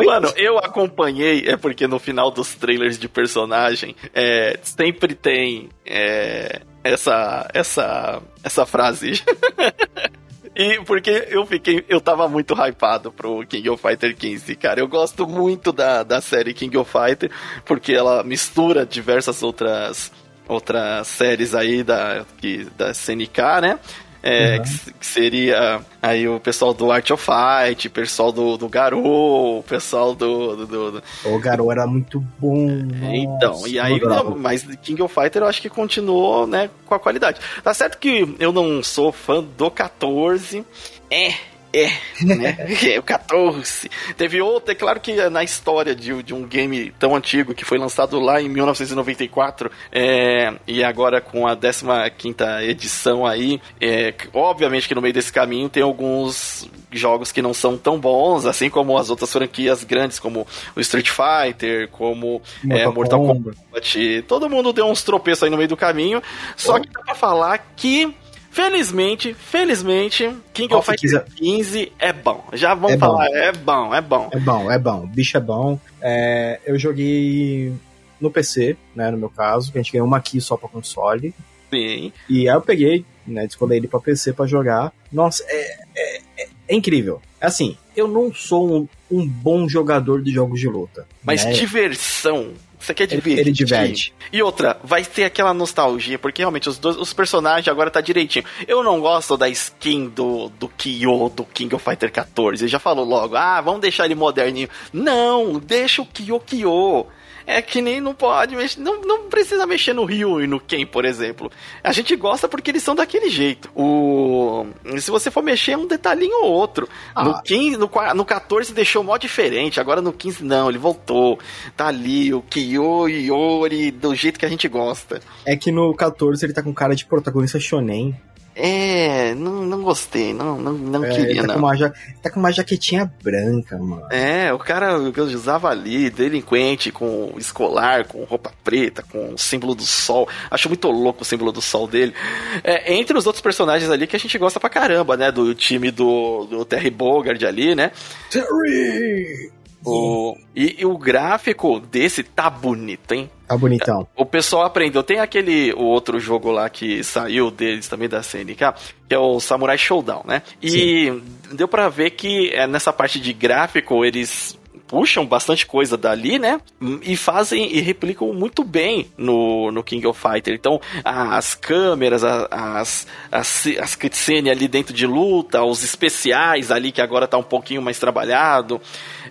[0.04, 6.62] Mano, eu acompanhei, é porque no final dos trailers de personagem, é, sempre tem é,
[6.84, 9.20] essa, essa, essa frase.
[10.54, 14.80] E porque eu fiquei, eu tava muito hypado pro King of Fighter 15, cara.
[14.80, 17.30] Eu gosto muito da, da série King of Fighter,
[17.64, 20.12] porque ela mistura diversas outras
[20.48, 23.78] outras séries aí da, que, da SNK, né?
[24.24, 24.62] É, uhum.
[24.62, 29.58] que, que, seria aí o pessoal do Art of Fight, o pessoal do, do Garou,
[29.58, 31.02] o pessoal do, do, do, do...
[31.24, 32.68] O Garou era muito bom.
[33.12, 36.94] então, nossa, e aí, não, mas King of Fighter eu acho que continuou, né, com
[36.94, 37.40] a qualidade.
[37.64, 40.64] Tá certo que eu não sou fã do 14,
[41.10, 41.34] é,
[41.72, 41.90] é,
[42.22, 42.56] né?
[42.94, 43.90] é, o 14.
[44.16, 47.78] Teve outra, é claro que na história de, de um game tão antigo que foi
[47.78, 54.94] lançado lá em 1994 é, e agora com a 15 edição aí, é, obviamente que
[54.94, 59.08] no meio desse caminho tem alguns jogos que não são tão bons, assim como as
[59.08, 64.24] outras franquias grandes, como o Street Fighter, como Mortal, é, Mortal Kombat.
[64.28, 66.22] Todo mundo deu uns tropeços aí no meio do caminho,
[66.56, 68.14] só que dá pra falar que
[68.52, 72.44] Felizmente, felizmente, King of Fighters 15 é bom.
[72.52, 73.34] Já vamos é falar, bom.
[73.34, 74.28] é bom, é bom.
[74.30, 75.06] É bom, é bom.
[75.06, 75.80] Bicho é bom.
[76.02, 77.72] É, eu joguei
[78.20, 81.34] no PC, né, no meu caso, que a gente ganhou uma key só pra console.
[81.70, 82.12] Sim.
[82.28, 84.92] E aí eu peguei, né, descolei ele pra PC pra jogar.
[85.10, 87.22] Nossa, é, é, é, é incrível.
[87.40, 91.06] Assim, eu não sou um, um, bom jogador de jogos de luta.
[91.24, 91.52] Mas né?
[91.52, 93.32] diversão você quer divertir.
[93.32, 94.14] Ele, ele diverte.
[94.32, 98.44] E outra, vai ter aquela nostalgia, porque realmente os, dois, os personagens agora tá direitinho.
[98.66, 102.64] Eu não gosto da skin do, do Kyo, do King of Fighter 14.
[102.64, 104.68] Ele já falou logo, ah, vamos deixar ele moderninho.
[104.92, 107.06] Não, deixa o Kyo Kyo.
[107.46, 110.86] É que nem não pode mexer, não, não precisa mexer no Ryu e no Ken,
[110.86, 111.50] por exemplo.
[111.82, 113.70] A gente gosta porque eles são daquele jeito.
[113.74, 114.66] O
[114.98, 116.88] se você for mexer é um detalhinho ou outro.
[117.14, 117.24] Ah.
[117.24, 121.38] No 15, no, no 14 deixou mó diferente, agora no 15 não, ele voltou.
[121.76, 125.20] Tá ali o Kyo e Yori do jeito que a gente gosta.
[125.44, 128.16] É que no 14 ele tá com cara de protagonista shonen.
[128.54, 131.54] É, não, não gostei, não, não, não é, queria, tá não.
[131.54, 134.06] Com uma, tá com uma jaquetinha branca, mano.
[134.10, 139.38] É, o cara que eu usava ali, delinquente, com escolar, com roupa preta, com o
[139.38, 140.28] símbolo do sol.
[140.50, 142.14] Acho muito louco o símbolo do sol dele.
[142.62, 145.32] É, entre os outros personagens ali que a gente gosta pra caramba, né?
[145.32, 147.90] Do time do, do Terry Bogard ali, né?
[148.30, 149.61] Terry!
[149.84, 153.28] O, e, e, o gráfico desse tá bonito, hein?
[153.48, 154.06] Tá bonitão.
[154.16, 155.02] O pessoal aprendeu.
[155.02, 158.74] Tem aquele o outro jogo lá que saiu deles também da CNK,
[159.08, 160.42] que é o Samurai Showdown, né?
[160.62, 161.22] E Sim.
[161.52, 164.56] deu para ver que é, nessa parte de gráfico eles
[164.92, 166.60] puxam bastante coisa dali, né?
[167.00, 170.52] E fazem e replicam muito bem no, no King of Fighter.
[170.52, 177.00] Então, as câmeras, as, as, as cutscenes ali dentro de luta, os especiais ali que
[177.00, 178.82] agora tá um pouquinho mais trabalhado.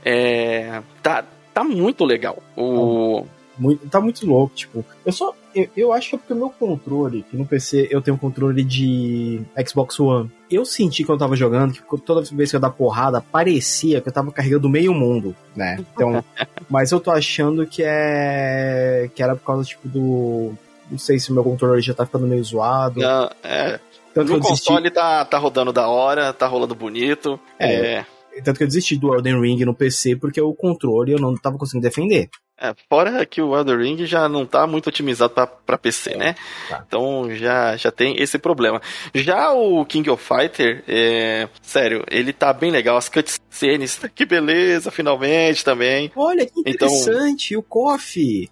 [0.04, 2.42] É, tá, tá muito legal.
[2.56, 3.26] O.
[3.58, 4.84] Muito, tá muito louco, tipo.
[5.06, 5.34] Eu só.
[5.54, 8.20] Eu, eu acho que é porque o meu controle, que no PC eu tenho um
[8.20, 10.32] controle de Xbox One.
[10.50, 14.10] Eu senti quando eu tava jogando que toda vez que eu dar porrada, parecia que
[14.10, 15.78] eu tava carregando meio mundo, né?
[15.94, 16.24] Então.
[16.70, 19.10] mas eu tô achando que é.
[19.14, 20.54] que era por causa, tipo, do.
[20.90, 23.00] Não sei se o meu controle já tá ficando meio zoado.
[23.00, 23.80] Não, é.
[24.14, 27.40] Tanto no console tá, tá rodando da hora, tá rolando bonito.
[27.60, 27.76] é.
[27.76, 28.06] é
[28.44, 31.58] tanto que eu desisti do Elden Ring no PC porque o controle eu não tava
[31.58, 32.30] conseguindo defender.
[32.64, 35.34] É, fora que o Elden Ring já não tá muito otimizado
[35.66, 36.36] para PC, né?
[36.70, 36.84] Tá.
[36.86, 38.80] Então já, já tem esse problema.
[39.16, 42.98] Já o King of Fighter, é, sério, ele tá bem legal.
[42.98, 46.12] As cutscenes, que beleza, finalmente também.
[46.16, 48.48] Olha que então interessante, então, o KOF.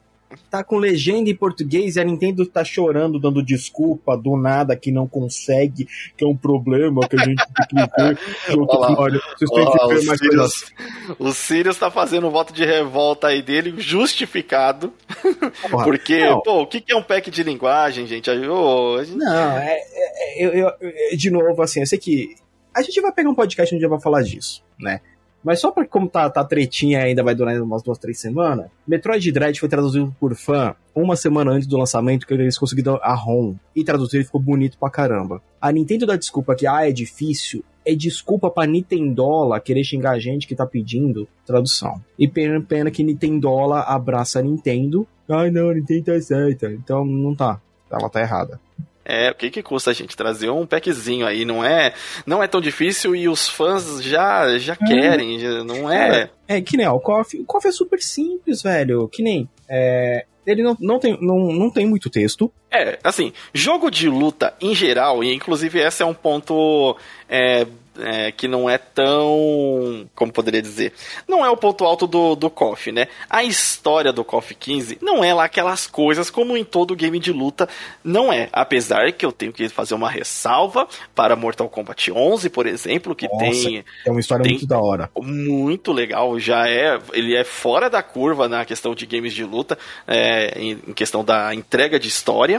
[0.49, 4.91] Tá com legenda em português e a Nintendo tá chorando, dando desculpa do nada que
[4.91, 8.17] não consegue, que é um problema que a gente tem que ver.
[8.97, 10.73] Olha, vocês têm que ver mais Sirius,
[11.17, 14.93] O Sirius tá fazendo um voto de revolta aí dele, justificado.
[15.69, 16.41] Porra, porque, não.
[16.41, 18.29] pô, o que é um pack de linguagem, gente?
[18.29, 19.17] Eu, gente...
[19.17, 22.35] Não, é, é eu, eu, eu, de novo, assim, eu sei que
[22.75, 25.01] a gente vai pegar um podcast onde vai falar disso, né?
[25.43, 29.31] Mas só porque como tá, tá tretinha ainda vai durar umas duas, três semanas, Metroid
[29.31, 33.55] Dread foi traduzido por fã uma semana antes do lançamento, que eles conseguiram a ROM
[33.75, 35.41] e traduzir ficou bonito pra caramba.
[35.61, 40.19] A Nintendo dá desculpa que, ah, é difícil, é desculpa pra Nintendola querer xingar a
[40.19, 42.01] gente que tá pedindo tradução.
[42.17, 45.07] E pena, pena que Nintendola abraça a Nintendo.
[45.27, 46.71] Ai não, a Nintendo tá certa.
[46.71, 47.59] Então não tá.
[47.89, 48.59] Ela tá errada.
[49.09, 51.43] É, o que que custa a gente trazer um packzinho aí?
[51.43, 51.93] Não é,
[52.27, 54.85] não é tão difícil e os fãs já já é.
[54.85, 56.29] querem, já, não é.
[56.47, 56.57] é.
[56.57, 59.07] É que nem ó, o KOF, o KOF é super simples, velho.
[59.07, 62.51] Que nem é, ele não, não, tem, não, não tem muito texto.
[62.71, 66.95] É, assim, jogo de luta em geral, e inclusive esse é um ponto
[67.27, 67.65] é,
[68.01, 70.07] é, que não é tão.
[70.15, 70.93] Como poderia dizer?
[71.27, 73.07] Não é o ponto alto do, do KOF, né?
[73.29, 77.31] A história do KOF 15 não é lá aquelas coisas como em todo game de
[77.31, 77.67] luta,
[78.03, 78.49] não é.
[78.51, 83.27] Apesar que eu tenho que fazer uma ressalva para Mortal Kombat 11, por exemplo, que
[83.27, 83.85] Nossa, tem.
[84.05, 85.09] É uma história muito da hora.
[85.17, 86.99] Muito legal, já é.
[87.13, 89.77] Ele é fora da curva na questão de games de luta,
[90.07, 92.58] é, em, em questão da entrega de história.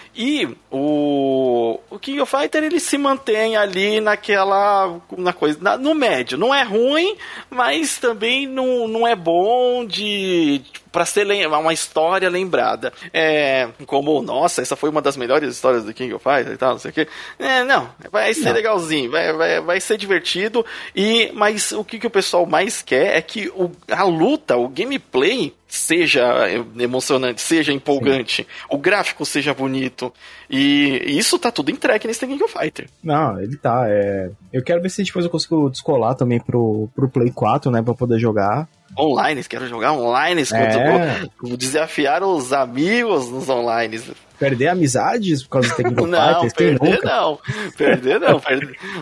[0.15, 5.95] E o, o King of Fighter ele se mantém ali naquela na coisa na, no
[5.95, 6.37] médio.
[6.37, 7.15] Não é ruim,
[7.49, 12.91] mas também não, não é bom de para ser uma história lembrada.
[13.13, 16.71] É, como, nossa, essa foi uma das melhores histórias do King of Fighters e tal,
[16.71, 17.07] não sei o que.
[17.39, 18.53] É, não, vai ser não.
[18.53, 20.65] legalzinho, vai, vai, vai ser divertido.
[20.95, 24.67] E, mas o que, que o pessoal mais quer é que o, a luta, o
[24.67, 28.49] gameplay seja emocionante, seja empolgante, Sim.
[28.69, 30.00] o gráfico seja bonito.
[30.49, 32.87] E isso tá tudo entregue nesse King of Fighter.
[33.03, 33.85] Não, ele tá.
[33.87, 34.31] É...
[34.53, 37.93] Eu quero ver se depois eu consigo descolar também pro, pro Play 4, né, pra
[37.93, 41.25] poder jogar online, quero jogar online, é.
[41.41, 44.01] vou desafiar os amigos nos online.
[44.37, 47.39] Perder amizades por causa do Technical Não, perder não.
[47.77, 48.41] Perder não.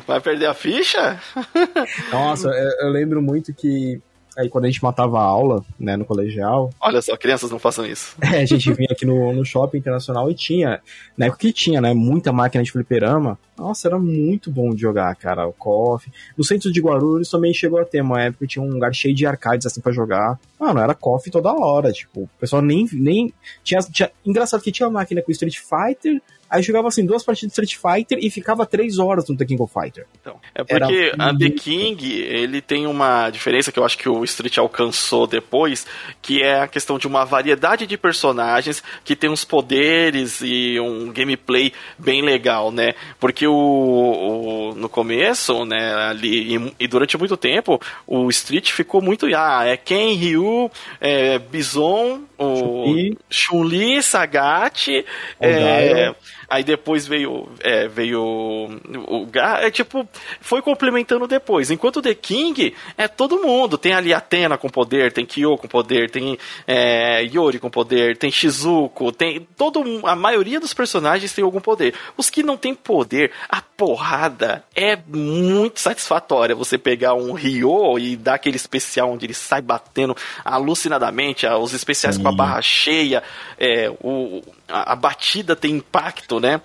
[0.05, 1.19] Vai perder a ficha?
[2.11, 4.01] Nossa, eu, eu lembro muito que
[4.39, 6.69] Aí quando a gente matava a aula, né, no colegial.
[6.79, 8.15] Olha só, crianças não façam isso.
[8.29, 10.79] É, a gente vinha aqui no, no shopping internacional e tinha,
[11.17, 13.39] na época que tinha, né, muita máquina de fliperama.
[13.57, 16.09] Nossa, era muito bom de jogar, cara, o KOF.
[16.37, 19.13] No centro de Guarulhos também chegou a ter uma época que tinha um lugar cheio
[19.13, 20.39] de arcades assim para jogar.
[20.59, 22.87] Mano, era KOF toda hora, tipo, o pessoal nem.
[22.93, 27.53] nem tinha, tinha, engraçado que tinha máquina com Street Fighter, Aí jogava assim duas partidas
[27.53, 30.05] de Street Fighter e ficava três horas no The King of Fighter.
[30.19, 34.09] Então, é porque Era a The King, ele tem uma diferença que eu acho que
[34.09, 35.85] o Street alcançou depois,
[36.21, 41.11] que é a questão de uma variedade de personagens que tem uns poderes e um
[41.11, 42.93] gameplay bem legal, né?
[43.19, 49.01] Porque o, o no começo, né, ali e, e, durante muito tempo, o Street ficou
[49.01, 55.05] muito ah, é Ken, Ryu, é Bison, o Chun-Li, Sagat,
[55.39, 56.15] é,
[56.49, 57.47] Aí depois veio.
[57.61, 58.21] É, veio.
[58.21, 60.07] O, é tipo.
[60.41, 61.69] Foi complementando depois.
[61.69, 63.77] Enquanto o The King é todo mundo.
[63.77, 68.31] Tem ali Atena com poder, tem Kyo com poder, tem é, Yori com poder, tem
[68.31, 69.47] Shizuko, tem.
[69.57, 71.93] Todo, a maioria dos personagens tem algum poder.
[72.17, 76.55] Os que não tem poder, a porrada é muito satisfatória.
[76.55, 82.15] Você pegar um Ryo e dar aquele especial onde ele sai batendo alucinadamente, os especiais
[82.15, 82.23] Sim.
[82.23, 83.23] com a barra cheia,
[83.57, 86.61] é, o, a, a batida tem impacto, né?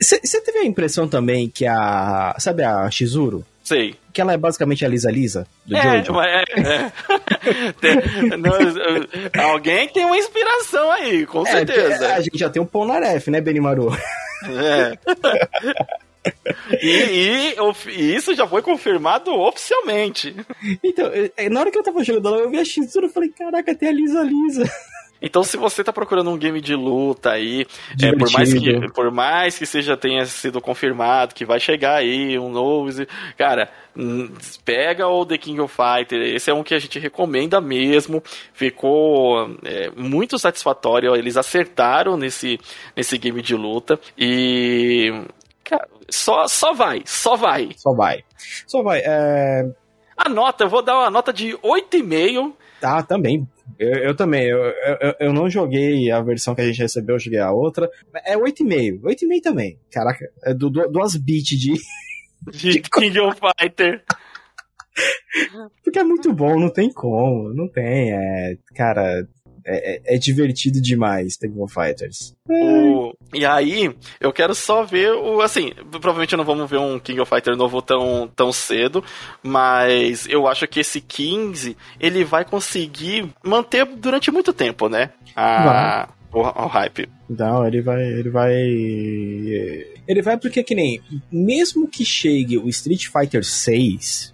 [0.00, 2.36] Você é, teve a impressão também que a.
[2.38, 3.44] Sabe a Shizuru?
[3.62, 3.96] Sei.
[4.12, 6.20] Que ela é basicamente a Lisa Lisa do é, Jojo.
[6.20, 7.72] É, é.
[7.80, 7.96] tem,
[8.36, 12.14] não, alguém tem uma inspiração aí, com é, certeza.
[12.14, 13.88] A gente já tem um Polnareff, né, Benimaru?
[14.44, 14.98] É.
[16.80, 17.54] E, e,
[17.88, 20.36] e, isso já foi confirmado oficialmente.
[20.82, 23.74] Então, é, na hora que eu tava jogando eu vi a Shizuru e falei, caraca,
[23.74, 24.70] tem a Lisa Lisa.
[25.20, 27.66] Então, se você tá procurando um game de luta aí,
[28.02, 32.38] é, por, mais que, por mais que seja tenha sido confirmado que vai chegar aí
[32.38, 32.90] um novo.
[33.38, 34.30] Cara, hum,
[34.64, 36.20] pega o The King of Fighter.
[36.20, 38.22] Esse é um que a gente recomenda mesmo.
[38.52, 41.16] Ficou é, muito satisfatório.
[41.16, 42.60] Eles acertaram nesse,
[42.94, 43.98] nesse game de luta.
[44.18, 45.10] E.
[45.62, 47.70] Cara, só, só vai, só vai.
[47.76, 48.24] Só vai.
[48.66, 49.00] Só vai.
[49.04, 49.64] É...
[50.16, 52.52] A nota, eu vou dar uma nota de 8,5.
[52.80, 53.48] Tá, também.
[53.78, 57.20] Eu, eu também, eu, eu, eu, não joguei a versão que a gente recebeu, eu
[57.20, 57.90] joguei a outra.
[58.24, 59.00] É 8,5.
[59.00, 59.78] 8,5 também.
[59.90, 61.74] Caraca, é do, do, duas bits de.
[62.52, 64.04] De King of Fighter.
[65.82, 68.12] Porque é muito bom, não tem como, não tem.
[68.12, 69.26] É, cara,
[69.66, 72.34] É, é, é divertido demais, Tekken Fighters.
[72.48, 75.40] O, e aí, eu quero só ver o.
[75.40, 79.02] Assim, provavelmente não vamos ver um King of Fighter novo tão, tão cedo,
[79.42, 85.10] mas eu acho que esse 15 ele vai conseguir manter durante muito tempo, né?
[85.34, 87.08] A, o, o hype.
[87.28, 88.02] Não, ele vai.
[88.02, 88.52] Ele vai.
[90.06, 91.00] Ele vai porque que nem.
[91.32, 94.33] Mesmo que chegue o Street Fighter 6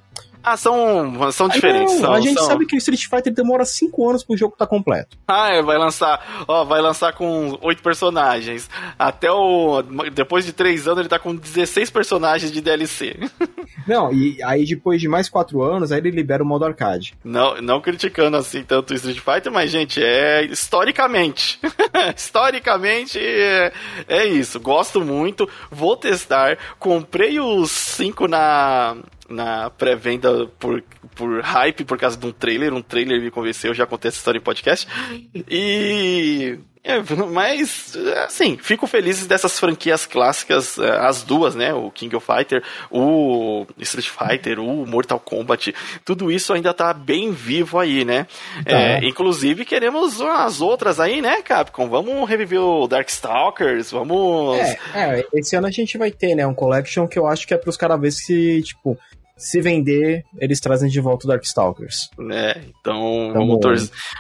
[0.50, 1.94] ah, são, são diferentes.
[1.94, 2.48] Não, são, a gente são...
[2.48, 5.16] sabe que o Street Fighter demora 5 anos pro jogo estar tá completo.
[5.28, 8.68] Ah, é, vai lançar, ó, vai lançar com 8 personagens.
[8.98, 9.82] Até o
[10.12, 13.16] depois de 3 anos ele tá com 16 personagens de DLC.
[13.86, 17.14] Não, e aí depois de mais 4 anos, aí ele libera o modo arcade.
[17.24, 21.60] Não, não criticando assim tanto o Street Fighter, mas gente, é historicamente.
[22.16, 23.72] historicamente é,
[24.08, 24.58] é isso.
[24.58, 26.58] Gosto muito, vou testar.
[26.78, 28.96] Comprei os 5 na
[29.30, 30.82] na pré-venda por,
[31.14, 32.74] por hype, por causa de um trailer.
[32.74, 34.86] Um trailer me convenceu, já contei essa história em podcast.
[35.48, 36.58] E.
[36.82, 36.94] É,
[37.30, 41.74] mas, assim, fico feliz dessas franquias clássicas, é, as duas, né?
[41.74, 45.74] O King of Fighter, o Street Fighter, o Mortal Kombat,
[46.06, 48.26] tudo isso ainda tá bem vivo aí, né?
[48.64, 48.80] Tá.
[48.80, 51.86] É, inclusive, queremos as outras aí, né, Capcom?
[51.86, 54.58] Vamos reviver o Darkstalkers, vamos.
[54.58, 56.46] É, é, esse ano a gente vai ter, né?
[56.46, 58.98] Um collection que eu acho que é pros caras ver se, tipo,
[59.40, 62.10] se vender, eles trazem de volta o Darkstalkers.
[62.30, 63.74] É, então vamos, tor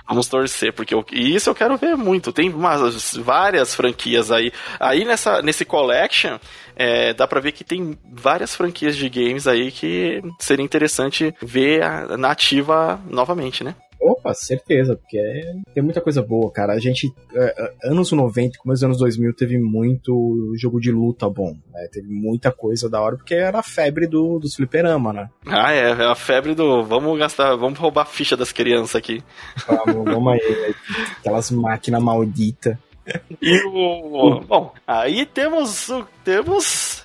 [0.08, 2.32] vamos torcer, porque eu, e isso eu quero ver muito.
[2.32, 4.50] Tem umas, várias franquias aí.
[4.78, 6.38] Aí nessa, nesse collection,
[6.74, 11.82] é, dá pra ver que tem várias franquias de games aí que seria interessante ver
[11.82, 13.74] a, na ativa novamente, né?
[14.00, 16.72] Opa, certeza, porque é, tem muita coisa boa, cara.
[16.72, 21.28] A gente, é, é anos 90, começo dos anos 2000, teve muito jogo de luta
[21.28, 21.88] bom, né?
[21.92, 25.28] Teve muita coisa da hora, porque era a febre do, do fliperama, né?
[25.46, 29.22] Ah, é, é a febre do vamos gastar, vamos roubar a ficha das crianças aqui.
[29.66, 30.74] Vamos, vamos aí,
[31.18, 32.76] aquelas máquinas malditas.
[33.40, 34.40] E o.
[34.40, 35.90] Bom, aí temos.
[36.24, 37.02] Temos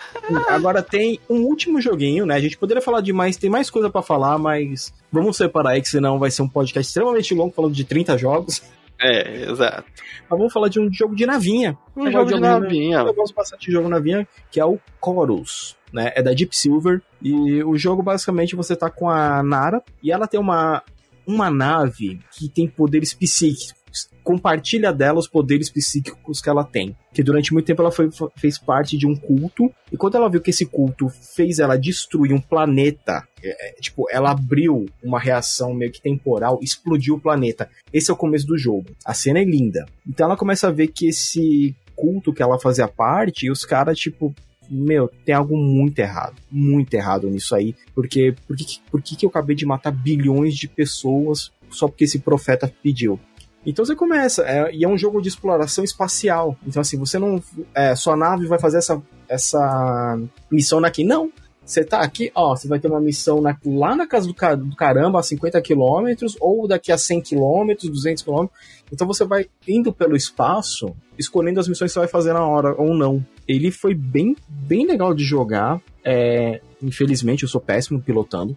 [0.49, 2.36] Agora tem um último joguinho, né?
[2.36, 5.89] A gente poderia falar demais, tem mais coisa para falar, mas vamos separar aí, que
[5.89, 8.61] senão vai ser um podcast extremamente longo falando de 30 jogos.
[8.99, 9.84] É, exato.
[10.30, 11.78] Mas vamos falar de um jogo de navinha.
[11.95, 12.99] Um jogo de, de navinha.
[12.99, 15.76] Eu gosto bastante de jogo navinha, que é o Chorus.
[15.91, 16.11] Né?
[16.16, 17.01] É da Deep Silver.
[17.22, 20.82] E o jogo, basicamente, você tá com a Nara e ela tem uma,
[21.28, 23.85] uma nave que tem poderes psíquicos
[24.26, 26.97] compartilha dela os poderes psíquicos que ela tem.
[27.13, 30.41] Que durante muito tempo ela foi, fez parte de um culto, e quando ela viu
[30.41, 35.76] que esse culto fez ela destruir um planeta, é, é, tipo, ela abriu uma reação
[35.76, 37.69] meio que temporal, explodiu o planeta.
[37.93, 38.88] Esse é o começo do jogo.
[39.05, 39.86] A cena é linda.
[40.05, 43.99] Então ela começa a ver que esse culto que ela fazia parte, e os caras,
[43.99, 44.34] tipo,
[44.67, 49.26] meu, tem algo muito errado, muito errado nisso aí, porque por que, por que, que
[49.26, 53.19] eu acabei de matar bilhões de pessoas só porque esse profeta pediu?
[53.66, 56.55] Então você começa, é, e é um jogo de exploração espacial.
[56.66, 57.41] Então, assim, você não.
[57.74, 60.20] É, sua nave vai fazer essa, essa
[60.51, 61.03] missão aqui.
[61.03, 61.32] Não.
[61.66, 64.76] Você tá aqui, ó, você vai ter uma missão na, lá na casa do, do
[64.76, 68.59] caramba, a 50 quilômetros, ou daqui a 100 quilômetros, 200 quilômetros.
[68.91, 72.76] Então você vai indo pelo espaço, escolhendo as missões que você vai fazer na hora
[72.80, 73.26] ou não.
[73.47, 75.82] Ele foi bem, bem legal de jogar.
[76.03, 78.55] É, infelizmente, eu sou péssimo pilotando.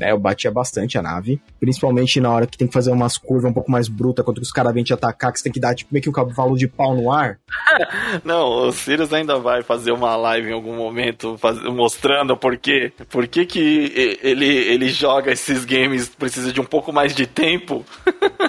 [0.00, 3.50] É, eu batia bastante a nave, principalmente na hora que tem que fazer umas curvas
[3.50, 5.74] um pouco mais brutas contra os caras vêm te atacar, que você tem que dar
[5.74, 7.38] tipo meio que um cavalo de pau no ar.
[8.24, 11.62] Não, o Sirius ainda vai fazer uma live em algum momento faz...
[11.64, 12.92] mostrando por quê.
[13.08, 17.84] Por que, que ele, ele joga esses games, precisa de um pouco mais de tempo.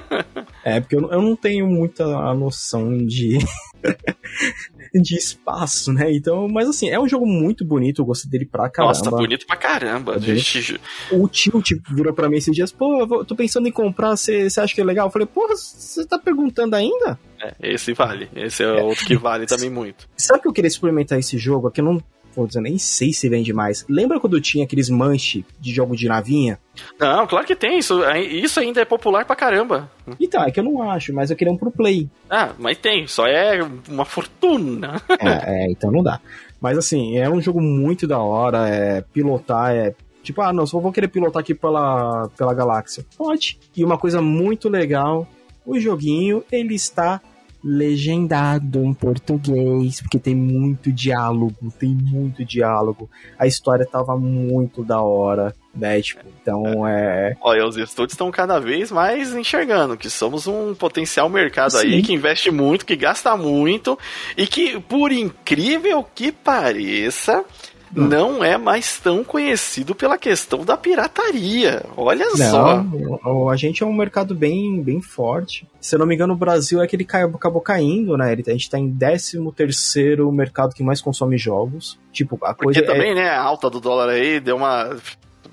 [0.63, 3.37] é, porque eu, eu não tenho muita noção de.
[5.01, 6.11] de espaço, né?
[6.11, 8.97] Então, mas assim, é um jogo muito bonito, eu gostei dele pra caramba.
[8.97, 10.15] Nossa, bonito pra caramba.
[10.15, 10.79] É gente...
[11.11, 14.47] O tio tipo, virou pra mim esses dias, pô, eu tô pensando em comprar, você
[14.57, 15.07] acha que é legal?
[15.07, 17.19] Eu falei, porra, você tá perguntando ainda?
[17.41, 18.29] É, esse vale.
[18.35, 18.83] Esse é, é.
[18.83, 20.07] outro que vale também muito.
[20.17, 21.67] Sabe que eu queria experimentar esse jogo?
[21.67, 22.01] Aqui eu não
[22.37, 23.83] putz, eu nem sei se vende mais.
[23.89, 26.59] Lembra quando tinha aqueles manche de jogo de navinha?
[26.99, 27.79] Não, claro que tem.
[27.79, 29.89] Isso, isso ainda é popular pra caramba.
[30.19, 32.07] Então, é que eu não acho, mas eu queria um pro Play.
[32.29, 33.07] Ah, mas tem.
[33.07, 33.59] Só é
[33.89, 35.01] uma fortuna.
[35.19, 36.21] é, é, então não dá.
[36.61, 38.69] Mas assim, é um jogo muito da hora.
[38.69, 43.05] É, pilotar é Tipo, ah, não, só vou querer pilotar aqui pela, pela galáxia.
[43.17, 43.57] Pode.
[43.73, 45.25] E uma coisa muito legal,
[45.65, 47.21] o joguinho, ele está
[47.67, 53.09] legendado em português, porque tem muito diálogo, tem muito diálogo.
[53.37, 56.01] A história tava muito da hora, né?
[56.01, 57.31] Tipo, então é.
[57.31, 57.37] é.
[57.41, 61.79] Olha, os estúdios estão cada vez mais enxergando que somos um potencial mercado Sim.
[61.79, 63.99] aí que investe muito, que gasta muito
[64.37, 67.43] e que, por incrível que pareça,
[67.91, 71.85] não é mais tão conhecido pela questão da pirataria.
[71.95, 72.85] Olha não, só.
[73.25, 75.67] O, a gente é um mercado bem, bem forte.
[75.79, 78.31] Se eu não me engano, o Brasil é que ele caiu, acabou caindo, né?
[78.31, 81.97] A gente tá em 13 terceiro mercado que mais consome jogos.
[82.11, 83.15] Tipo, a Porque coisa é também, é...
[83.15, 84.95] né, a alta do dólar aí deu uma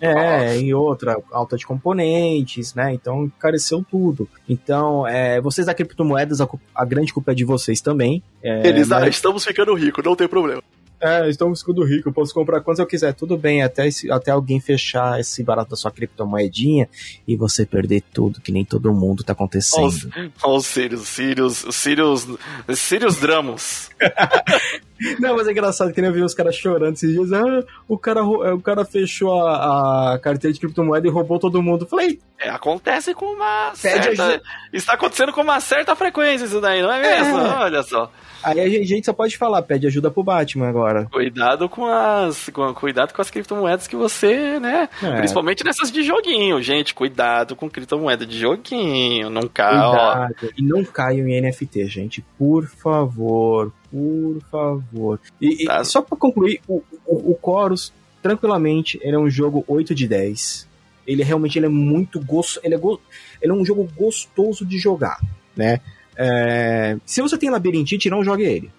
[0.00, 2.92] é, e outra, alta de componentes, né?
[2.92, 4.28] Então encareceu tudo.
[4.48, 8.22] Então, é, vocês da criptomoedas, a, a, grande culpa é de vocês também.
[8.42, 9.02] É, Eles, mas...
[9.02, 10.62] ah, estamos ficando ricos, não tem problema.
[11.00, 14.30] É, estamos ficando rico, eu posso comprar quantos eu quiser, tudo bem, até, esse, até
[14.30, 16.88] alguém fechar esse barato da sua criptomoedinha
[17.26, 19.82] e você perder tudo, que nem todo mundo tá acontecendo.
[20.42, 22.26] Olha os Sirius, Sirius, Sirius,
[22.74, 23.90] Sirius Dramos.
[25.18, 27.32] Não, mas é engraçado que nem eu vi os caras chorando esses dias.
[27.32, 31.86] Ah, o cara, o cara fechou a, a carteira de criptomoeda e roubou todo mundo.
[31.86, 32.20] Falei.
[32.38, 34.42] É, acontece com uma certa.
[34.72, 37.38] Está acontecendo com uma certa frequência isso daí, não é mesmo?
[37.38, 37.54] É.
[37.58, 38.10] Olha só.
[38.44, 41.06] Aí a gente só pode falar, pede ajuda pro Batman agora.
[41.10, 42.50] Cuidado com as.
[42.50, 44.88] Com, cuidado com as criptomoedas que você, né?
[45.02, 45.16] É.
[45.16, 46.94] Principalmente nessas de joguinho, gente.
[46.94, 49.30] Cuidado com criptomoeda de joguinho.
[49.30, 50.28] Não caia.
[50.58, 52.24] E não caiam em NFT, gente.
[52.38, 53.72] Por favor.
[53.94, 55.20] Por favor.
[55.40, 55.80] E, tá.
[55.80, 60.08] e só pra concluir, o, o, o Chorus, tranquilamente, ele é um jogo 8 de
[60.08, 60.66] 10.
[61.06, 62.60] Ele realmente ele é muito gostoso.
[62.64, 63.00] Ele, é go
[63.40, 65.20] ele é um jogo gostoso de jogar,
[65.56, 65.80] né?
[66.16, 68.70] É, se você tem labirintite, não jogue ele.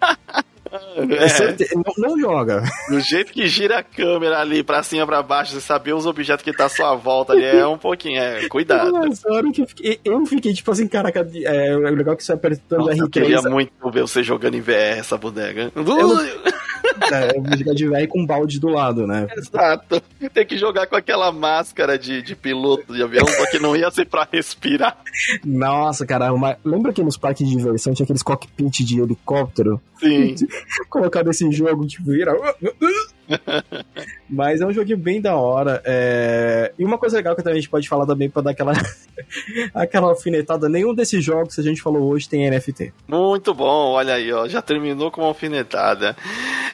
[0.72, 1.74] É.
[1.74, 2.62] Não, não, joga.
[2.88, 6.44] Do jeito que gira a câmera ali pra cima pra baixo, você saber os objetos
[6.44, 8.92] que tá à sua volta ali é um pouquinho, é, cuidado.
[8.96, 13.00] Eu, fiquei, eu fiquei tipo assim, caraca, é, é legal que você apertando Nossa, R3.
[13.00, 15.72] Eu queria muito ver você jogando em VR essa bodega.
[15.74, 15.84] Eu,
[17.12, 19.26] é, vou jogar de VR com um balde do lado, né?
[19.36, 20.02] Exato.
[20.32, 23.90] Tem que jogar com aquela máscara de, de piloto de avião, só que não ia
[23.90, 24.96] ser pra respirar.
[25.44, 26.56] Nossa, cara, uma...
[26.64, 29.80] lembra que nos parques de diversão tinha aqueles cockpit de helicóptero?
[29.98, 30.34] Sim.
[30.88, 32.34] Colocar nesse jogo, tipo, vira.
[34.28, 35.82] Mas é um joguinho bem da hora.
[35.84, 36.72] É...
[36.78, 38.72] E uma coisa legal que a gente pode falar também pra dar aquela,
[39.74, 42.92] aquela alfinetada: nenhum desses jogos que a gente falou hoje tem NFT.
[43.06, 44.46] Muito bom, olha aí, ó.
[44.48, 46.16] Já terminou com uma alfinetada.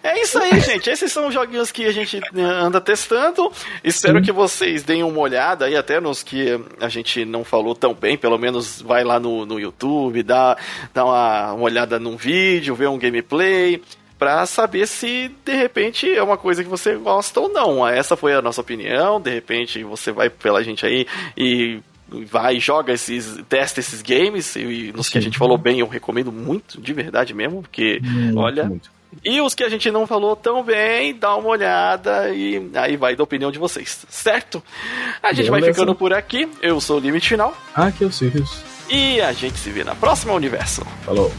[0.03, 0.91] É isso aí, gente.
[0.91, 3.51] Esses são os joguinhos que a gente né, anda testando.
[3.83, 4.25] Espero Sim.
[4.25, 8.17] que vocês deem uma olhada aí, até nos que a gente não falou tão bem.
[8.17, 10.57] Pelo menos vai lá no, no YouTube, dá,
[10.93, 13.81] dá uma, uma olhada num vídeo, vê um gameplay
[14.19, 17.87] para saber se de repente é uma coisa que você gosta ou não.
[17.87, 19.21] Essa foi a nossa opinião.
[19.21, 21.07] De repente você vai pela gente aí
[21.37, 25.13] e vai joga esses testa esses games e nos Sim.
[25.13, 28.91] que a gente falou bem eu recomendo muito de verdade mesmo porque muito, olha muito.
[29.25, 33.15] E os que a gente não falou tão bem, dá uma olhada e aí vai
[33.15, 34.63] da opinião de vocês, certo?
[35.23, 35.67] A gente Beleza.
[35.67, 36.49] vai ficando por aqui.
[36.61, 37.57] Eu sou o Limite Final.
[37.75, 38.63] Aqui é o Sirius.
[38.89, 40.85] E a gente se vê na próxima Universo.
[41.05, 41.33] Falou.